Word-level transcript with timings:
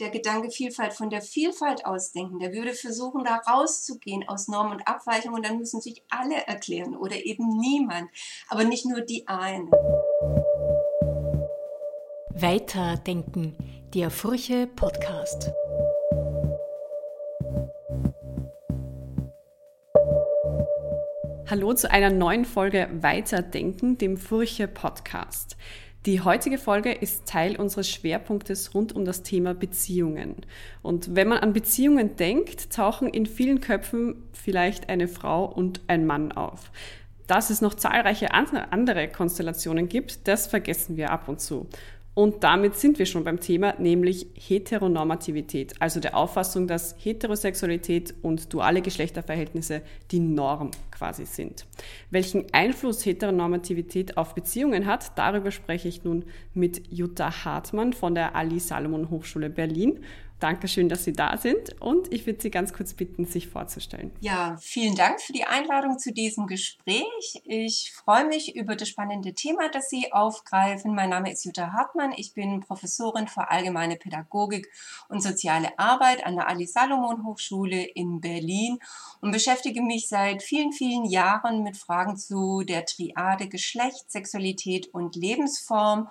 der 0.00 0.10
Gedanke 0.10 0.50
Vielfalt 0.50 0.92
von 0.92 1.10
der 1.10 1.22
Vielfalt 1.22 1.84
ausdenken. 1.84 2.38
Der 2.38 2.52
würde 2.52 2.72
versuchen, 2.72 3.24
da 3.24 3.36
rauszugehen 3.36 4.28
aus 4.28 4.46
Norm 4.48 4.70
und 4.70 4.86
Abweichung 4.86 5.34
und 5.34 5.44
dann 5.44 5.58
müssen 5.58 5.80
sich 5.80 6.04
alle 6.08 6.46
erklären 6.46 6.96
oder 6.96 7.16
eben 7.16 7.58
niemand, 7.58 8.08
aber 8.48 8.64
nicht 8.64 8.86
nur 8.86 9.00
die 9.00 9.26
eine. 9.26 9.70
Weiterdenken, 12.30 13.56
der 13.92 14.10
Furche 14.10 14.68
Podcast. 14.68 15.50
Hallo 21.50 21.72
zu 21.72 21.90
einer 21.90 22.10
neuen 22.10 22.44
Folge 22.44 22.88
Weiterdenken, 23.00 23.98
dem 23.98 24.16
Furche 24.18 24.68
Podcast. 24.68 25.56
Die 26.06 26.20
heutige 26.20 26.58
Folge 26.58 26.92
ist 26.92 27.26
Teil 27.26 27.56
unseres 27.56 27.90
Schwerpunktes 27.90 28.72
rund 28.72 28.94
um 28.94 29.04
das 29.04 29.24
Thema 29.24 29.52
Beziehungen. 29.52 30.36
Und 30.80 31.16
wenn 31.16 31.28
man 31.28 31.38
an 31.38 31.52
Beziehungen 31.52 32.14
denkt, 32.16 32.72
tauchen 32.72 33.08
in 33.08 33.26
vielen 33.26 33.60
Köpfen 33.60 34.22
vielleicht 34.32 34.88
eine 34.88 35.08
Frau 35.08 35.44
und 35.44 35.80
ein 35.88 36.06
Mann 36.06 36.30
auf. 36.30 36.70
Dass 37.26 37.50
es 37.50 37.60
noch 37.60 37.74
zahlreiche 37.74 38.32
andere 38.32 39.08
Konstellationen 39.08 39.88
gibt, 39.88 40.28
das 40.28 40.46
vergessen 40.46 40.96
wir 40.96 41.10
ab 41.10 41.28
und 41.28 41.40
zu. 41.40 41.66
Und 42.18 42.42
damit 42.42 42.74
sind 42.74 42.98
wir 42.98 43.06
schon 43.06 43.22
beim 43.22 43.38
Thema, 43.38 43.76
nämlich 43.78 44.26
Heteronormativität, 44.34 45.80
also 45.80 46.00
der 46.00 46.16
Auffassung, 46.16 46.66
dass 46.66 46.96
Heterosexualität 46.98 48.12
und 48.22 48.52
duale 48.52 48.82
Geschlechterverhältnisse 48.82 49.82
die 50.10 50.18
Norm 50.18 50.72
quasi 50.90 51.26
sind. 51.26 51.68
Welchen 52.10 52.52
Einfluss 52.52 53.06
Heteronormativität 53.06 54.16
auf 54.16 54.34
Beziehungen 54.34 54.86
hat, 54.86 55.16
darüber 55.16 55.52
spreche 55.52 55.86
ich 55.86 56.02
nun 56.02 56.24
mit 56.54 56.90
Jutta 56.90 57.44
Hartmann 57.44 57.92
von 57.92 58.16
der 58.16 58.34
Ali 58.34 58.58
Salomon 58.58 59.10
Hochschule 59.10 59.48
Berlin 59.48 60.00
Dankeschön, 60.40 60.88
dass 60.88 61.04
Sie 61.04 61.12
da 61.12 61.36
sind 61.36 61.80
und 61.80 62.12
ich 62.12 62.26
würde 62.26 62.40
Sie 62.40 62.50
ganz 62.50 62.72
kurz 62.72 62.94
bitten, 62.94 63.24
sich 63.24 63.48
vorzustellen. 63.48 64.12
Ja, 64.20 64.56
vielen 64.60 64.94
Dank 64.94 65.20
für 65.20 65.32
die 65.32 65.44
Einladung 65.44 65.98
zu 65.98 66.12
diesem 66.12 66.46
Gespräch. 66.46 67.42
Ich 67.44 67.92
freue 67.92 68.24
mich 68.24 68.54
über 68.54 68.76
das 68.76 68.88
spannende 68.88 69.34
Thema, 69.34 69.68
das 69.68 69.90
Sie 69.90 70.12
aufgreifen. 70.12 70.94
Mein 70.94 71.10
Name 71.10 71.32
ist 71.32 71.44
Jutta 71.44 71.72
Hartmann. 71.72 72.12
Ich 72.16 72.34
bin 72.34 72.60
Professorin 72.60 73.26
für 73.26 73.50
allgemeine 73.50 73.96
Pädagogik 73.96 74.68
und 75.08 75.22
soziale 75.22 75.76
Arbeit 75.78 76.24
an 76.24 76.36
der 76.36 76.48
Ali 76.48 76.66
Salomon 76.66 77.24
Hochschule 77.26 77.82
in 77.82 78.20
Berlin 78.20 78.78
und 79.20 79.32
beschäftige 79.32 79.82
mich 79.82 80.08
seit 80.08 80.44
vielen, 80.44 80.72
vielen 80.72 81.04
Jahren 81.04 81.64
mit 81.64 81.76
Fragen 81.76 82.16
zu 82.16 82.62
der 82.62 82.84
Triade 82.84 83.48
Geschlecht, 83.48 84.10
Sexualität 84.10 84.88
und 84.94 85.16
Lebensform 85.16 86.08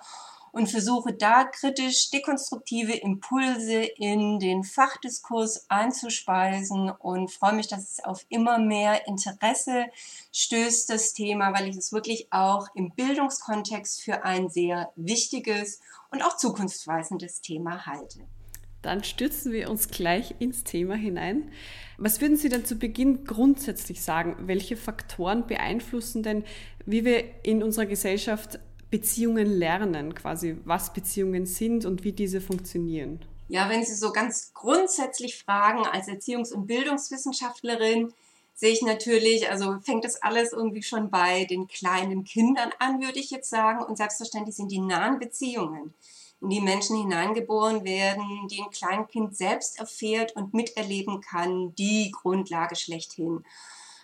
und 0.52 0.68
versuche 0.68 1.12
da 1.12 1.44
kritisch 1.44 2.10
dekonstruktive 2.10 2.94
Impulse 2.94 3.82
in 3.82 4.38
den 4.38 4.64
Fachdiskurs 4.64 5.66
einzuspeisen 5.68 6.90
und 6.90 7.30
freue 7.30 7.54
mich, 7.54 7.68
dass 7.68 7.92
es 7.92 8.04
auf 8.04 8.24
immer 8.28 8.58
mehr 8.58 9.06
Interesse 9.06 9.86
stößt, 10.32 10.90
das 10.90 11.12
Thema, 11.12 11.52
weil 11.52 11.68
ich 11.68 11.76
es 11.76 11.92
wirklich 11.92 12.28
auch 12.30 12.68
im 12.74 12.90
Bildungskontext 12.90 14.02
für 14.02 14.24
ein 14.24 14.48
sehr 14.48 14.92
wichtiges 14.96 15.80
und 16.10 16.22
auch 16.22 16.36
zukunftsweisendes 16.36 17.40
Thema 17.40 17.86
halte. 17.86 18.20
Dann 18.82 19.02
stürzen 19.02 19.52
wir 19.52 19.70
uns 19.70 19.88
gleich 19.88 20.36
ins 20.38 20.62
Thema 20.62 20.94
hinein. 20.94 21.50
Was 21.96 22.20
würden 22.20 22.36
Sie 22.36 22.48
denn 22.48 22.64
zu 22.64 22.76
Beginn 22.76 23.24
grundsätzlich 23.24 24.02
sagen? 24.02 24.36
Welche 24.46 24.76
Faktoren 24.76 25.46
beeinflussen 25.46 26.22
denn, 26.22 26.44
wie 26.86 27.04
wir 27.04 27.44
in 27.44 27.62
unserer 27.64 27.86
Gesellschaft 27.86 28.60
Beziehungen 28.90 29.46
lernen, 29.46 30.14
quasi 30.14 30.56
was 30.64 30.92
Beziehungen 30.92 31.46
sind 31.46 31.84
und 31.84 32.04
wie 32.04 32.12
diese 32.12 32.40
funktionieren? 32.40 33.20
Ja, 33.48 33.68
wenn 33.70 33.84
Sie 33.84 33.94
so 33.94 34.12
ganz 34.12 34.52
grundsätzlich 34.52 35.38
fragen, 35.38 35.86
als 35.86 36.08
Erziehungs- 36.08 36.52
und 36.52 36.66
Bildungswissenschaftlerin, 36.66 38.12
sehe 38.54 38.72
ich 38.72 38.82
natürlich, 38.82 39.48
also 39.48 39.78
fängt 39.80 40.04
das 40.04 40.20
alles 40.22 40.52
irgendwie 40.52 40.82
schon 40.82 41.10
bei 41.10 41.44
den 41.44 41.68
kleinen 41.68 42.24
Kindern 42.24 42.72
an, 42.78 43.00
würde 43.00 43.18
ich 43.18 43.30
jetzt 43.30 43.48
sagen. 43.48 43.84
Und 43.84 43.96
selbstverständlich 43.96 44.56
sind 44.56 44.72
die 44.72 44.80
nahen 44.80 45.18
Beziehungen, 45.18 45.94
in 46.40 46.50
die 46.50 46.60
Menschen 46.60 46.96
hineingeboren 46.96 47.84
werden, 47.84 48.48
die 48.50 48.60
ein 48.60 48.70
Kleinkind 48.70 49.36
selbst 49.36 49.78
erfährt 49.78 50.34
und 50.34 50.54
miterleben 50.54 51.20
kann, 51.20 51.74
die 51.76 52.10
Grundlage 52.10 52.76
schlechthin. 52.76 53.44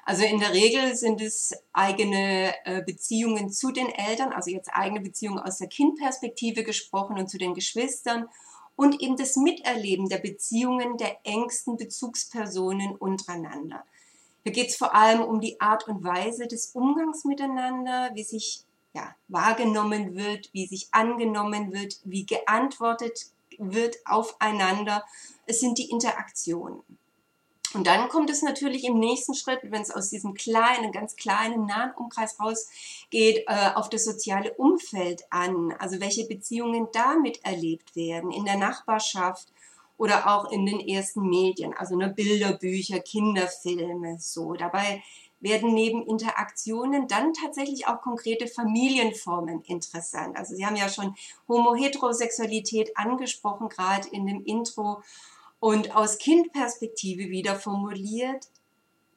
Also 0.05 0.25
in 0.25 0.39
der 0.39 0.53
Regel 0.53 0.95
sind 0.97 1.21
es 1.23 1.55
eigene 1.73 2.55
äh, 2.65 2.83
Beziehungen 2.83 3.51
zu 3.51 3.71
den 3.71 3.89
Eltern, 3.89 4.33
also 4.33 4.51
jetzt 4.51 4.69
eigene 4.73 5.01
Beziehungen 5.01 5.39
aus 5.39 5.59
der 5.59 5.69
Kindperspektive 5.69 6.63
gesprochen 6.63 7.19
und 7.19 7.29
zu 7.29 7.39
den 7.39 7.55
Geschwistern 7.55 8.29
und 8.77 9.01
eben 9.01 9.17
das 9.17 9.37
Miterleben 9.37 10.09
der 10.09 10.19
Beziehungen 10.19 10.99
der 10.99 11.19
engsten 11.25 11.77
Bezugspersonen 11.77 12.97
untereinander. 12.97 13.85
Hier 14.43 14.53
geht 14.53 14.69
es 14.69 14.77
vor 14.77 14.95
allem 14.95 15.23
um 15.23 15.41
die 15.41 15.59
Art 15.61 15.89
und 15.89 16.05
Weise 16.05 16.47
des 16.47 16.67
Umgangs 16.75 17.25
miteinander, 17.25 18.11
wie 18.13 18.25
sich 18.25 18.65
ja, 18.93 19.15
wahrgenommen 19.29 20.17
wird, 20.17 20.51
wie 20.53 20.67
sich 20.67 20.89
angenommen 20.93 21.73
wird, 21.73 22.01
wie 22.05 22.27
geantwortet 22.27 23.27
wird 23.59 23.97
aufeinander. 24.05 25.05
Es 25.47 25.61
sind 25.61 25.79
die 25.79 25.91
Interaktionen. 25.91 26.83
Und 27.75 27.87
dann 27.87 28.09
kommt 28.09 28.31
es 28.31 28.43
natürlich 28.43 28.85
im 28.85 28.99
nächsten 28.99 29.35
Schritt, 29.35 29.61
wenn 29.65 29.83
es 29.83 29.91
aus 29.91 30.11
diesem 30.11 30.35
kleinen, 30.35 30.93
ganz 30.93 31.17
kleinen, 31.17 31.67
nahen 31.67 31.93
Umkreis 31.97 32.39
rausgeht, 32.41 33.45
äh, 33.47 33.71
auf 33.75 33.91
das 33.91 34.05
soziale 34.05 34.55
Umfeld 34.55 35.25
an. 35.31 35.75
Also 35.79 36.01
welche 36.01 36.27
Beziehungen 36.27 36.89
damit 36.93 37.45
erlebt 37.45 37.97
werden, 37.97 38.31
in 38.31 38.45
der 38.45 38.57
Nachbarschaft 38.57 39.49
oder 39.97 40.29
auch 40.29 40.51
in 40.51 40.67
den 40.67 40.81
ersten 40.81 41.29
Medien, 41.29 41.75
also 41.75 41.97
ne, 41.97 42.09
Bilderbücher, 42.09 43.01
Kinderfilme, 43.01 44.19
so. 44.19 44.55
Dabei 44.55 45.03
werden 45.41 45.75
neben 45.75 46.07
Interaktionen 46.07 47.07
dann 47.07 47.35
tatsächlich 47.35 47.87
auch 47.87 48.01
konkrete 48.01 48.47
Familienformen 48.47 49.61
interessant. 49.63 50.37
Also 50.37 50.55
Sie 50.55 50.65
haben 50.65 50.77
ja 50.77 50.89
schon 50.89 51.15
Homo-Heterosexualität 51.49 52.97
angesprochen, 52.97 53.69
gerade 53.69 54.09
in 54.09 54.27
dem 54.27 54.43
Intro. 54.45 55.03
Und 55.65 55.97
aus 55.97 56.19
Kindperspektive 56.19 57.31
wieder 57.31 57.59
formuliert, 57.59 58.49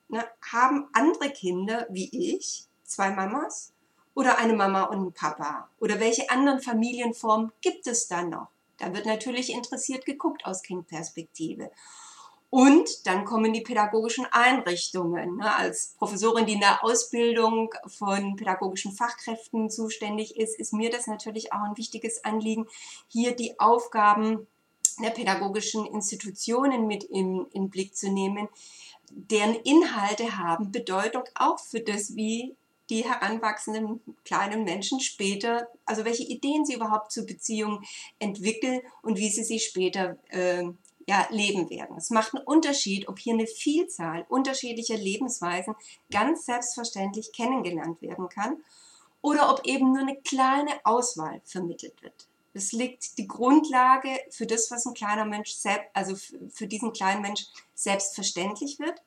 ne, 0.07 0.25
haben 0.49 0.87
andere 0.93 1.29
Kinder 1.29 1.85
wie 1.89 2.37
ich 2.37 2.63
zwei 2.85 3.11
Mamas 3.11 3.73
oder 4.13 4.37
eine 4.37 4.53
Mama 4.53 4.83
und 4.83 4.95
einen 4.95 5.11
Papa? 5.11 5.67
Oder 5.81 5.99
welche 5.99 6.29
anderen 6.29 6.61
Familienformen 6.61 7.51
gibt 7.59 7.85
es 7.85 8.07
dann 8.07 8.29
noch? 8.29 8.47
Da 8.77 8.95
wird 8.95 9.05
natürlich 9.05 9.51
interessiert 9.51 10.05
geguckt 10.05 10.45
aus 10.45 10.61
Kindperspektive. 10.61 11.69
Und 12.49 13.05
dann 13.07 13.25
kommen 13.25 13.51
die 13.51 13.59
pädagogischen 13.59 14.25
Einrichtungen. 14.31 15.35
Ne? 15.35 15.53
Als 15.53 15.95
Professorin, 15.97 16.45
die 16.45 16.53
in 16.53 16.61
der 16.61 16.81
Ausbildung 16.81 17.73
von 17.87 18.37
pädagogischen 18.37 18.93
Fachkräften 18.93 19.69
zuständig 19.69 20.37
ist, 20.37 20.57
ist 20.57 20.71
mir 20.71 20.91
das 20.91 21.07
natürlich 21.07 21.51
auch 21.51 21.63
ein 21.63 21.75
wichtiges 21.75 22.23
Anliegen, 22.23 22.67
hier 23.09 23.35
die 23.35 23.59
Aufgaben 23.59 24.47
der 25.03 25.11
pädagogischen 25.11 25.85
Institutionen 25.85 26.87
mit 26.87 27.03
in, 27.03 27.45
in 27.53 27.69
Blick 27.69 27.95
zu 27.95 28.09
nehmen, 28.09 28.47
deren 29.09 29.55
Inhalte 29.55 30.37
haben 30.37 30.71
Bedeutung 30.71 31.23
auch 31.35 31.59
für 31.59 31.79
das, 31.79 32.15
wie 32.15 32.55
die 32.89 33.03
heranwachsenden 33.03 34.01
kleinen 34.23 34.63
Menschen 34.63 34.99
später, 34.99 35.67
also 35.85 36.05
welche 36.05 36.23
Ideen 36.23 36.65
sie 36.65 36.75
überhaupt 36.75 37.11
zur 37.11 37.25
Beziehung 37.25 37.83
entwickeln 38.19 38.81
und 39.01 39.17
wie 39.17 39.29
sie 39.29 39.43
sie 39.43 39.59
später 39.59 40.17
äh, 40.29 40.63
ja, 41.07 41.25
leben 41.29 41.69
werden. 41.69 41.97
Es 41.97 42.09
macht 42.09 42.35
einen 42.35 42.45
Unterschied, 42.45 43.07
ob 43.07 43.19
hier 43.19 43.33
eine 43.33 43.47
Vielzahl 43.47 44.25
unterschiedlicher 44.29 44.97
Lebensweisen 44.97 45.75
ganz 46.11 46.45
selbstverständlich 46.45 47.31
kennengelernt 47.31 48.01
werden 48.01 48.29
kann 48.29 48.57
oder 49.21 49.51
ob 49.51 49.65
eben 49.65 49.91
nur 49.91 50.01
eine 50.01 50.17
kleine 50.17 50.71
Auswahl 50.83 51.41
vermittelt 51.45 52.01
wird. 52.01 52.27
Es 52.57 52.71
liegt 52.71 53.19
die 53.19 53.27
Grundlage 53.27 54.09
für 54.31 54.47
das, 54.47 54.71
was 54.71 54.85
ein 54.87 54.95
kleiner 54.95 55.25
Mensch, 55.25 55.51
selbst, 55.53 55.89
also 55.93 56.15
für 56.49 56.65
diesen 56.65 56.91
kleinen 56.91 57.21
Mensch 57.21 57.45
selbstverständlich 57.75 58.79
wird 58.79 59.01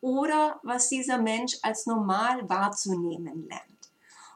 oder 0.00 0.60
was 0.62 0.88
dieser 0.90 1.18
Mensch 1.18 1.56
als 1.62 1.86
normal 1.86 2.48
wahrzunehmen 2.48 3.48
lernt. 3.48 3.64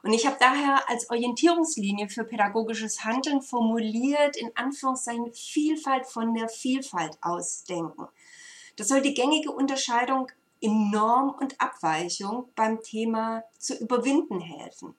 Und 0.03 0.11
ich 0.13 0.25
habe 0.25 0.37
daher 0.39 0.89
als 0.89 1.09
Orientierungslinie 1.09 2.09
für 2.09 2.25
pädagogisches 2.25 3.03
Handeln 3.05 3.41
formuliert, 3.41 4.35
in 4.35 4.51
Anführungszeichen, 4.55 5.33
Vielfalt 5.33 6.05
von 6.05 6.33
der 6.33 6.49
Vielfalt 6.49 7.17
ausdenken. 7.21 8.07
Das 8.75 8.89
soll 8.89 9.01
die 9.01 9.13
gängige 9.13 9.51
Unterscheidung 9.51 10.31
in 10.59 10.91
Norm 10.91 11.29
und 11.29 11.59
Abweichung 11.61 12.49
beim 12.55 12.81
Thema 12.81 13.43
zu 13.57 13.75
überwinden 13.75 14.41
helfen. 14.41 14.95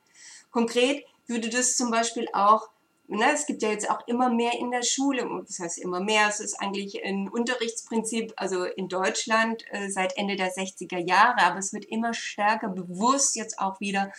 Konkret 0.51 1.05
würde 1.27 1.51
das 1.51 1.77
zum 1.77 1.91
Beispiel 1.91 2.27
auch 2.33 2.69
Ne, 3.13 3.33
es 3.35 3.45
gibt 3.47 3.61
ja 3.63 3.71
jetzt 3.71 3.91
auch 3.91 4.07
immer 4.07 4.31
mehr 4.31 4.53
in 4.57 4.71
der 4.71 4.85
Schule, 4.85 5.29
das 5.45 5.59
heißt 5.59 5.79
immer 5.79 5.99
mehr, 5.99 6.29
es 6.29 6.39
ist 6.39 6.61
eigentlich 6.61 7.05
ein 7.05 7.29
Unterrichtsprinzip, 7.29 8.33
also 8.37 8.63
in 8.63 8.89
Deutschland 8.89 9.65
äh, 9.73 9.91
seit 9.91 10.17
Ende 10.17 10.37
der 10.37 10.55
60er 10.55 10.99
Jahre, 10.99 11.43
aber 11.43 11.59
es 11.59 11.73
wird 11.73 11.87
immer 11.87 12.15
stärker 12.15 12.69
bewusst 12.69 13.35
jetzt 13.35 13.59
auch 13.59 13.81
wieder 13.81 14.13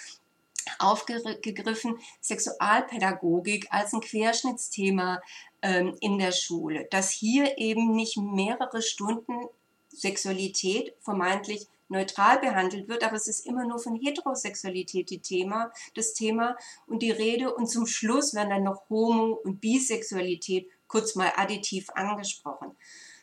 aufgegriffen, 0.78 2.00
Sexualpädagogik 2.20 3.68
als 3.70 3.94
ein 3.94 4.02
Querschnittsthema 4.02 5.22
ähm, 5.62 5.96
in 6.02 6.20
der 6.20 6.34
Schule, 6.34 6.86
dass 6.92 7.12
hier 7.12 7.58
eben 7.58 7.96
nicht 7.96 8.18
mehrere 8.18 8.82
Stunden 8.82 9.48
Sexualität 9.88 10.94
vermeintlich 11.00 11.66
neutral 11.92 12.40
behandelt 12.40 12.88
wird, 12.88 13.04
aber 13.04 13.16
es 13.16 13.28
ist 13.28 13.46
immer 13.46 13.66
nur 13.66 13.78
von 13.78 13.96
Heterosexualität 13.96 15.10
die 15.10 15.20
Thema, 15.20 15.72
das 15.94 16.14
Thema 16.14 16.56
und 16.88 17.04
die 17.04 17.12
Rede 17.12 17.54
und 17.54 17.68
zum 17.68 17.86
Schluss 17.86 18.34
werden 18.34 18.50
dann 18.50 18.64
noch 18.64 18.90
Homo- 18.90 19.40
und 19.44 19.60
Bisexualität 19.60 20.70
kurz 20.88 21.16
mal 21.16 21.32
additiv 21.36 21.90
angesprochen. 21.92 22.76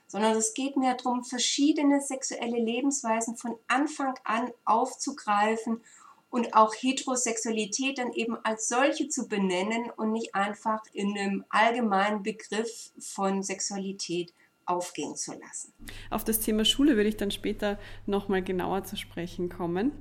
Sondern 0.07 0.37
es 0.37 0.55
geht 0.55 0.77
mehr 0.77 0.95
darum, 0.95 1.25
verschiedene 1.25 2.01
sexuelle 2.01 2.59
Lebensweisen 2.59 3.37
von 3.37 3.57
Anfang 3.67 4.15
an 4.25 4.51
aufzugreifen 4.65 5.83
und 6.31 6.55
auch 6.55 6.75
Heterosexualität 6.75 7.99
dann 7.99 8.13
eben 8.13 8.37
als 8.45 8.69
solche 8.69 9.09
zu 9.09 9.29
benennen 9.29 9.91
und 9.97 10.13
nicht 10.13 10.35
einfach 10.35 10.83
in 10.93 11.17
einem 11.17 11.45
allgemeinen 11.49 12.23
Begriff 12.23 12.91
von 12.99 13.43
Sexualität 13.43 14.35
aufgehen 14.69 15.17
zu 15.17 15.33
lassen. 15.33 15.73
Auf 16.11 16.25
das 16.25 16.41
Thema 16.41 16.65
Schule 16.65 16.97
würde 16.97 17.09
ich 17.09 17.17
dann 17.17 17.31
später 17.31 17.79
nochmal 18.07 18.43
genauer 18.43 18.83
zu 18.85 18.97
sprechen 18.97 19.49
kommen. 19.49 19.93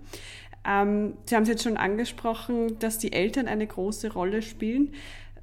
Ähm, 0.65 1.13
Sie 1.25 1.35
haben 1.35 1.43
es 1.43 1.49
jetzt 1.49 1.63
schon 1.63 1.77
angesprochen, 1.77 2.77
dass 2.79 2.97
die 2.97 3.13
Eltern 3.13 3.47
eine 3.47 3.65
große 3.65 4.11
Rolle 4.11 4.41
spielen. 4.41 4.93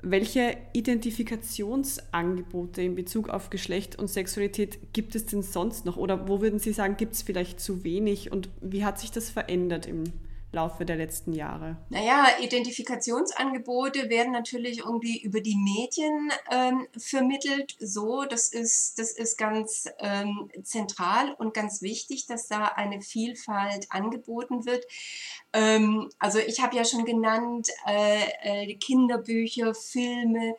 Welche 0.03 0.59
Identifikationsangebote 0.75 2.82
in 2.82 2.94
Bezug 2.94 3.31
auf 3.31 3.49
Geschlecht 3.49 3.99
und 3.99 4.09
Sexualität 4.09 4.93
gibt 4.93 5.15
es 5.15 5.25
denn 5.25 5.43
sonst 5.43 5.87
noch? 5.87 5.97
Oder 5.97 6.29
wo 6.29 6.43
würden 6.43 6.59
Sie 6.59 6.75
sagen, 6.75 6.99
gibt 6.99 7.15
es 7.15 7.23
vielleicht 7.23 7.59
zu 7.59 7.85
wenig? 7.85 8.31
Und 8.31 8.50
wie 8.61 8.85
hat 8.85 9.00
sich 9.00 9.12
das 9.12 9.31
verändert 9.31 9.87
im 9.87 10.05
Laufe 10.54 10.84
der 10.84 10.96
letzten 10.96 11.32
Jahre? 11.32 11.76
Naja, 11.90 12.26
Identifikationsangebote 12.40 14.08
werden 14.08 14.32
natürlich 14.32 14.78
irgendwie 14.78 15.20
über 15.20 15.40
die 15.40 15.56
Medien 15.56 16.30
ähm, 16.50 16.86
vermittelt. 16.96 17.76
So, 17.78 18.24
das 18.24 18.48
ist, 18.48 18.98
das 18.98 19.12
ist 19.12 19.36
ganz 19.36 19.88
ähm, 19.98 20.50
zentral 20.62 21.34
und 21.34 21.54
ganz 21.54 21.82
wichtig, 21.82 22.26
dass 22.26 22.48
da 22.48 22.64
eine 22.64 23.02
Vielfalt 23.02 23.86
angeboten 23.90 24.64
wird. 24.64 24.84
Ähm, 25.52 26.10
also 26.18 26.38
ich 26.38 26.62
habe 26.62 26.76
ja 26.76 26.84
schon 26.84 27.04
genannt, 27.04 27.68
äh, 27.86 28.24
äh, 28.42 28.74
Kinderbücher, 28.76 29.74
Filme, 29.74 30.54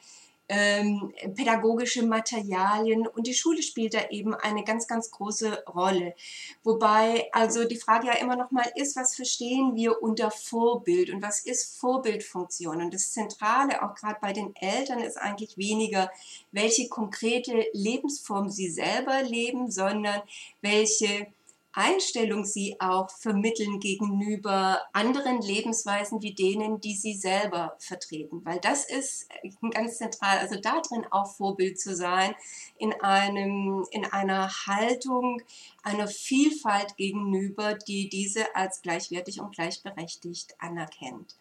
ähm, 0.48 1.14
pädagogische 1.36 2.06
Materialien 2.06 3.08
und 3.08 3.26
die 3.26 3.34
Schule 3.34 3.64
spielt 3.64 3.94
da 3.96 4.10
eben 4.10 4.36
eine 4.36 4.64
ganz, 4.64 4.88
ganz 4.88 5.10
große 5.10 5.64
Rolle. 5.74 6.16
Wobei 6.64 7.30
also 7.32 7.66
die 7.66 7.78
Frage 7.78 8.08
ja 8.08 8.14
immer 8.14 8.36
noch 8.36 8.52
mal 8.52 8.70
ist, 8.76 8.96
was 8.96 9.16
verstehen 9.16 9.76
wir 9.76 10.02
unter 10.04 10.30
Vorbild 10.30 11.10
und 11.10 11.22
was 11.22 11.40
ist 11.40 11.80
Vorbildfunktion? 11.80 12.82
Und 12.82 12.94
das 12.94 13.12
Zentrale 13.12 13.82
auch 13.84 13.96
gerade 13.96 14.18
bei 14.22 14.34
den 14.34 14.56
Eltern 14.56 15.00
ist 15.00 15.18
eigentlich 15.18 15.58
weniger, 15.58 16.12
welche 16.52 16.90
konkrete 16.90 17.66
Lebensform 17.74 18.50
sie 18.50 18.70
selber 18.70 19.24
leben, 19.24 19.72
sondern 19.72 20.22
welche 20.62 21.28
Einstellung 21.76 22.46
sie 22.46 22.78
auch 22.80 23.10
vermitteln 23.10 23.80
gegenüber 23.80 24.82
anderen 24.94 25.42
Lebensweisen 25.42 26.22
wie 26.22 26.34
denen, 26.34 26.80
die 26.80 26.96
sie 26.96 27.14
selber 27.14 27.76
vertreten. 27.80 28.46
Weil 28.46 28.60
das 28.60 28.90
ist 28.90 29.28
ganz 29.72 29.98
zentral, 29.98 30.40
also 30.40 30.60
darin 30.60 31.06
auch 31.12 31.36
Vorbild 31.36 31.80
zu 31.80 31.96
sein, 31.96 32.34
in, 32.78 32.94
einem, 33.02 33.86
in 33.92 34.06
einer 34.06 34.50
Haltung 34.66 35.42
einer 35.84 36.08
Vielfalt 36.08 36.96
gegenüber, 36.98 37.74
die 37.74 38.10
diese 38.10 38.56
als 38.56 38.82
gleichwertig 38.82 39.42
und 39.42 39.54
gleichberechtigt 39.54 40.56
anerkennt. 40.60 41.36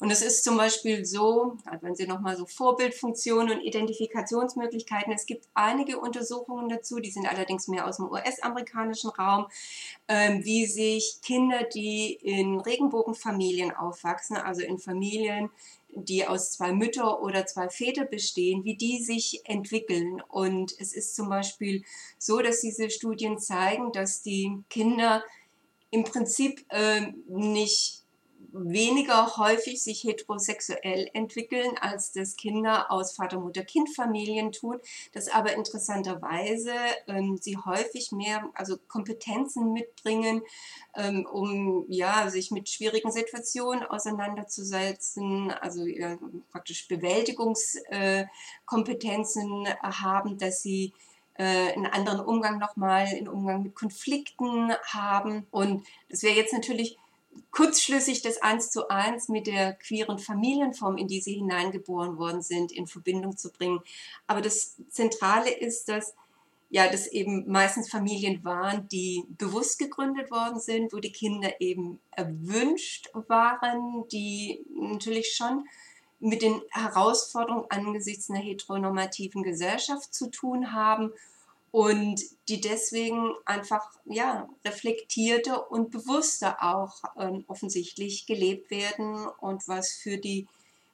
Und 0.00 0.10
es 0.10 0.22
ist 0.22 0.44
zum 0.44 0.56
Beispiel 0.56 1.04
so, 1.04 1.56
also 1.64 1.82
wenn 1.84 1.96
Sie 1.96 2.06
nochmal 2.06 2.36
so 2.36 2.46
Vorbildfunktionen 2.46 3.58
und 3.58 3.64
Identifikationsmöglichkeiten, 3.64 5.12
es 5.12 5.26
gibt 5.26 5.48
einige 5.54 5.98
Untersuchungen 5.98 6.68
dazu, 6.68 7.00
die 7.00 7.10
sind 7.10 7.26
allerdings 7.28 7.66
mehr 7.66 7.86
aus 7.86 7.96
dem 7.96 8.08
US-amerikanischen 8.08 9.10
Raum, 9.10 9.46
ähm, 10.06 10.44
wie 10.44 10.66
sich 10.66 11.18
Kinder, 11.22 11.64
die 11.64 12.12
in 12.12 12.60
Regenbogenfamilien 12.60 13.72
aufwachsen, 13.72 14.36
also 14.36 14.62
in 14.62 14.78
Familien, 14.78 15.50
die 15.90 16.26
aus 16.26 16.52
zwei 16.52 16.72
Mütter 16.72 17.20
oder 17.22 17.46
zwei 17.46 17.68
Väter 17.68 18.04
bestehen, 18.04 18.62
wie 18.64 18.76
die 18.76 19.02
sich 19.02 19.42
entwickeln. 19.44 20.22
Und 20.28 20.74
es 20.78 20.92
ist 20.92 21.16
zum 21.16 21.28
Beispiel 21.28 21.82
so, 22.18 22.40
dass 22.40 22.60
diese 22.60 22.90
Studien 22.90 23.38
zeigen, 23.38 23.90
dass 23.92 24.22
die 24.22 24.62
Kinder 24.70 25.24
im 25.90 26.04
Prinzip 26.04 26.64
äh, 26.68 27.12
nicht 27.26 27.97
weniger 28.52 29.36
häufig 29.36 29.82
sich 29.82 30.04
heterosexuell 30.04 31.10
entwickeln, 31.12 31.76
als 31.80 32.12
das 32.12 32.36
Kinder 32.36 32.90
aus 32.90 33.12
Vater-Mutter-Kind-Familien 33.12 34.52
tun, 34.52 34.78
dass 35.12 35.28
aber 35.28 35.52
interessanterweise 35.54 36.72
ähm, 37.06 37.38
sie 37.40 37.56
häufig 37.56 38.12
mehr 38.12 38.48
also 38.54 38.76
Kompetenzen 38.88 39.72
mitbringen, 39.72 40.42
ähm, 40.96 41.26
um 41.30 41.84
ja, 41.88 42.28
sich 42.30 42.50
mit 42.50 42.68
schwierigen 42.68 43.12
Situationen 43.12 43.84
auseinanderzusetzen, 43.84 45.50
also 45.50 45.86
äh, 45.86 46.18
praktisch 46.50 46.88
Bewältigungskompetenzen 46.88 49.68
haben, 49.82 50.38
dass 50.38 50.62
sie 50.62 50.92
äh, 51.34 51.72
einen 51.72 51.86
anderen 51.86 52.20
Umgang 52.20 52.58
nochmal, 52.58 53.06
einen 53.06 53.28
Umgang 53.28 53.62
mit 53.62 53.74
Konflikten 53.74 54.72
haben. 54.84 55.46
Und 55.50 55.86
das 56.08 56.22
wäre 56.22 56.34
jetzt 56.34 56.52
natürlich 56.52 56.98
kurzschlüssig 57.50 58.22
das 58.22 58.42
eins 58.42 58.70
zu 58.70 58.88
eins 58.88 59.28
mit 59.28 59.46
der 59.46 59.74
queeren 59.74 60.18
Familienform, 60.18 60.96
in 60.96 61.08
die 61.08 61.20
sie 61.20 61.34
hineingeboren 61.34 62.18
worden 62.18 62.42
sind, 62.42 62.72
in 62.72 62.86
Verbindung 62.86 63.36
zu 63.36 63.50
bringen. 63.50 63.80
Aber 64.26 64.40
das 64.40 64.76
Zentrale 64.90 65.50
ist, 65.50 65.88
dass 65.88 66.14
ja, 66.70 66.86
das 66.88 67.06
eben 67.06 67.50
meistens 67.50 67.90
Familien 67.90 68.44
waren, 68.44 68.88
die 68.88 69.24
bewusst 69.38 69.78
gegründet 69.78 70.30
worden 70.30 70.60
sind, 70.60 70.92
wo 70.92 70.98
die 70.98 71.12
Kinder 71.12 71.60
eben 71.60 71.98
erwünscht 72.10 73.08
waren, 73.14 74.06
die 74.08 74.66
natürlich 74.68 75.34
schon 75.34 75.66
mit 76.20 76.42
den 76.42 76.60
Herausforderungen 76.70 77.64
angesichts 77.70 78.28
einer 78.28 78.40
heteronormativen 78.40 79.42
Gesellschaft 79.42 80.12
zu 80.12 80.30
tun 80.30 80.72
haben 80.72 81.12
und 81.70 82.22
die 82.48 82.60
deswegen 82.60 83.32
einfach 83.44 83.90
ja 84.04 84.48
reflektierter 84.64 85.70
und 85.70 85.90
bewusster 85.90 86.62
auch 86.62 87.02
ähm, 87.18 87.44
offensichtlich 87.46 88.26
gelebt 88.26 88.70
werden 88.70 89.26
und 89.40 89.68
was 89.68 89.92
für 89.92 90.18
die 90.18 90.46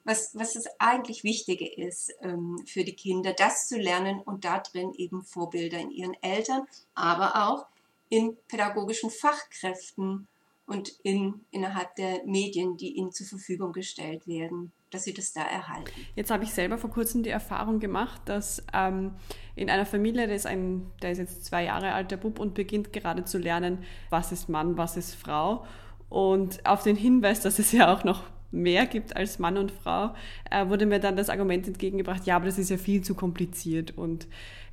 was, 0.07 0.35
was 0.35 0.53
das 0.53 0.67
eigentlich 0.77 1.23
Wichtige 1.23 1.67
ist 1.67 2.13
ähm, 2.21 2.63
für 2.67 2.83
die 2.83 2.95
Kinder, 2.95 3.33
das 3.33 3.67
zu 3.67 3.77
lernen 3.77 4.19
und 4.19 4.45
da 4.45 4.59
drin 4.59 4.93
eben 4.93 5.23
Vorbilder 5.23 5.79
in 5.79 5.89
ihren 5.89 6.13
Eltern, 6.21 6.67
aber 6.93 7.47
auch 7.47 7.65
in 8.09 8.37
pädagogischen 8.47 9.09
Fachkräften 9.09 10.27
und 10.67 10.89
in, 11.01 11.43
innerhalb 11.49 11.95
der 11.95 12.23
Medien, 12.25 12.77
die 12.77 12.95
ihnen 12.95 13.11
zur 13.11 13.25
Verfügung 13.25 13.73
gestellt 13.73 14.27
werden 14.27 14.71
dass 14.91 15.03
sie 15.03 15.13
das 15.13 15.33
da 15.33 15.41
erhalten. 15.41 15.91
Jetzt 16.15 16.31
habe 16.31 16.43
ich 16.43 16.51
selber 16.51 16.77
vor 16.77 16.89
kurzem 16.89 17.23
die 17.23 17.29
Erfahrung 17.29 17.79
gemacht, 17.79 18.21
dass 18.25 18.63
ähm, 18.73 19.11
in 19.55 19.69
einer 19.69 19.85
Familie, 19.85 20.27
der 20.27 20.35
ist, 20.35 20.45
ein, 20.45 20.91
der 21.01 21.11
ist 21.11 21.17
jetzt 21.17 21.45
zwei 21.45 21.65
Jahre 21.65 21.93
alt, 21.93 22.11
der 22.11 22.17
Bub, 22.17 22.39
und 22.39 22.53
beginnt 22.53 22.93
gerade 22.93 23.25
zu 23.25 23.37
lernen, 23.37 23.79
was 24.09 24.31
ist 24.31 24.49
Mann, 24.49 24.77
was 24.77 24.97
ist 24.97 25.15
Frau. 25.15 25.65
Und 26.09 26.65
auf 26.65 26.83
den 26.83 26.95
Hinweis, 26.95 27.41
dass 27.41 27.59
es 27.59 27.71
ja 27.71 27.93
auch 27.93 28.03
noch 28.03 28.23
mehr 28.51 28.85
gibt 28.85 29.15
als 29.15 29.39
Mann 29.39 29.57
und 29.57 29.71
Frau, 29.71 30.13
äh, 30.49 30.67
wurde 30.67 30.85
mir 30.85 30.99
dann 30.99 31.17
das 31.17 31.29
Argument 31.29 31.67
entgegengebracht, 31.67 32.25
ja, 32.25 32.37
aber 32.37 32.45
das 32.45 32.57
ist 32.57 32.69
ja 32.69 32.77
viel 32.77 33.01
zu 33.01 33.15
kompliziert. 33.15 33.97
Und 33.97 34.27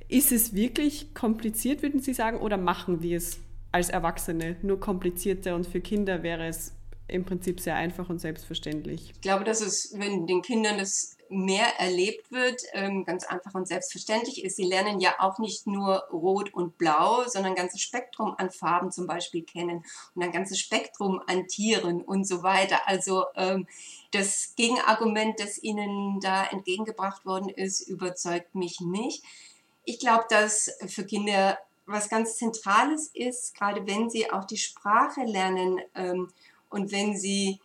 ist 0.07 0.31
es 0.31 0.53
wirklich 0.53 1.13
kompliziert, 1.13 1.81
würden 1.81 2.01
Sie 2.01 2.13
sagen, 2.13 2.37
oder 2.37 2.57
machen 2.57 3.01
wir 3.01 3.17
es 3.17 3.39
als 3.71 3.89
Erwachsene 3.89 4.55
nur 4.61 4.79
komplizierter 4.79 5.55
und 5.55 5.65
für 5.65 5.81
Kinder 5.81 6.21
wäre 6.21 6.45
es 6.45 6.75
im 7.13 7.25
Prinzip 7.25 7.59
sehr 7.59 7.75
einfach 7.75 8.09
und 8.09 8.19
selbstverständlich. 8.19 9.11
Ich 9.15 9.21
glaube, 9.21 9.43
dass 9.43 9.61
es, 9.61 9.93
wenn 9.95 10.25
den 10.25 10.41
Kindern 10.41 10.79
das 10.79 11.15
mehr 11.29 11.79
erlebt 11.79 12.31
wird, 12.31 12.61
ähm, 12.73 13.05
ganz 13.05 13.25
einfach 13.25 13.53
und 13.55 13.67
selbstverständlich 13.67 14.43
ist. 14.43 14.55
Sie 14.55 14.63
lernen 14.63 14.99
ja 14.99 15.15
auch 15.19 15.39
nicht 15.39 15.67
nur 15.67 16.07
Rot 16.11 16.53
und 16.53 16.77
Blau, 16.77 17.23
sondern 17.27 17.53
ein 17.53 17.57
ganzes 17.57 17.81
Spektrum 17.81 18.35
an 18.37 18.51
Farben 18.51 18.91
zum 18.91 19.07
Beispiel 19.07 19.43
kennen 19.43 19.83
und 20.15 20.23
ein 20.23 20.31
ganzes 20.31 20.59
Spektrum 20.59 21.21
an 21.27 21.47
Tieren 21.47 22.01
und 22.01 22.27
so 22.27 22.43
weiter. 22.43 22.87
Also 22.87 23.25
ähm, 23.35 23.67
das 24.11 24.53
Gegenargument, 24.55 25.39
das 25.39 25.61
Ihnen 25.61 26.19
da 26.19 26.45
entgegengebracht 26.45 27.25
worden 27.25 27.49
ist, 27.49 27.81
überzeugt 27.81 28.53
mich 28.53 28.79
nicht. 28.79 29.23
Ich 29.85 29.99
glaube, 29.99 30.25
dass 30.29 30.71
für 30.87 31.03
Kinder 31.03 31.57
was 31.85 32.09
ganz 32.09 32.37
Zentrales 32.37 33.09
ist, 33.13 33.55
gerade 33.55 33.85
wenn 33.87 34.09
sie 34.09 34.31
auch 34.31 34.45
die 34.45 34.57
Sprache 34.57 35.21
lernen, 35.25 35.81
ähm, 35.95 36.29
und 36.73 36.91
wenn 36.91 37.15
sie 37.15 37.59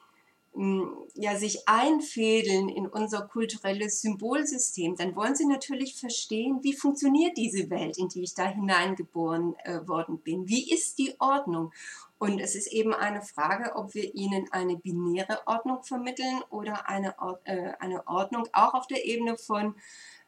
mm, 0.54 0.82
ja, 1.14 1.36
sich 1.36 1.66
einfädeln 1.66 2.68
in 2.68 2.86
unser 2.86 3.22
kulturelles 3.22 4.02
Symbolsystem, 4.02 4.96
dann 4.96 5.16
wollen 5.16 5.34
sie 5.34 5.46
natürlich 5.46 5.96
verstehen, 5.96 6.58
wie 6.62 6.74
funktioniert 6.74 7.36
diese 7.36 7.70
Welt, 7.70 7.96
in 7.96 8.08
die 8.08 8.22
ich 8.22 8.34
da 8.34 8.46
hineingeboren 8.46 9.56
äh, 9.64 9.86
worden 9.88 10.18
bin. 10.18 10.46
Wie 10.46 10.70
ist 10.70 10.98
die 10.98 11.14
Ordnung? 11.18 11.72
Und 12.18 12.38
es 12.40 12.54
ist 12.54 12.66
eben 12.66 12.92
eine 12.92 13.22
Frage, 13.22 13.76
ob 13.76 13.94
wir 13.94 14.14
ihnen 14.14 14.48
eine 14.50 14.76
binäre 14.76 15.40
Ordnung 15.46 15.82
vermitteln 15.84 16.42
oder 16.50 16.88
eine, 16.88 17.14
äh, 17.44 17.72
eine 17.78 18.06
Ordnung 18.06 18.46
auch 18.52 18.74
auf 18.74 18.86
der 18.88 19.06
Ebene 19.06 19.38
von 19.38 19.74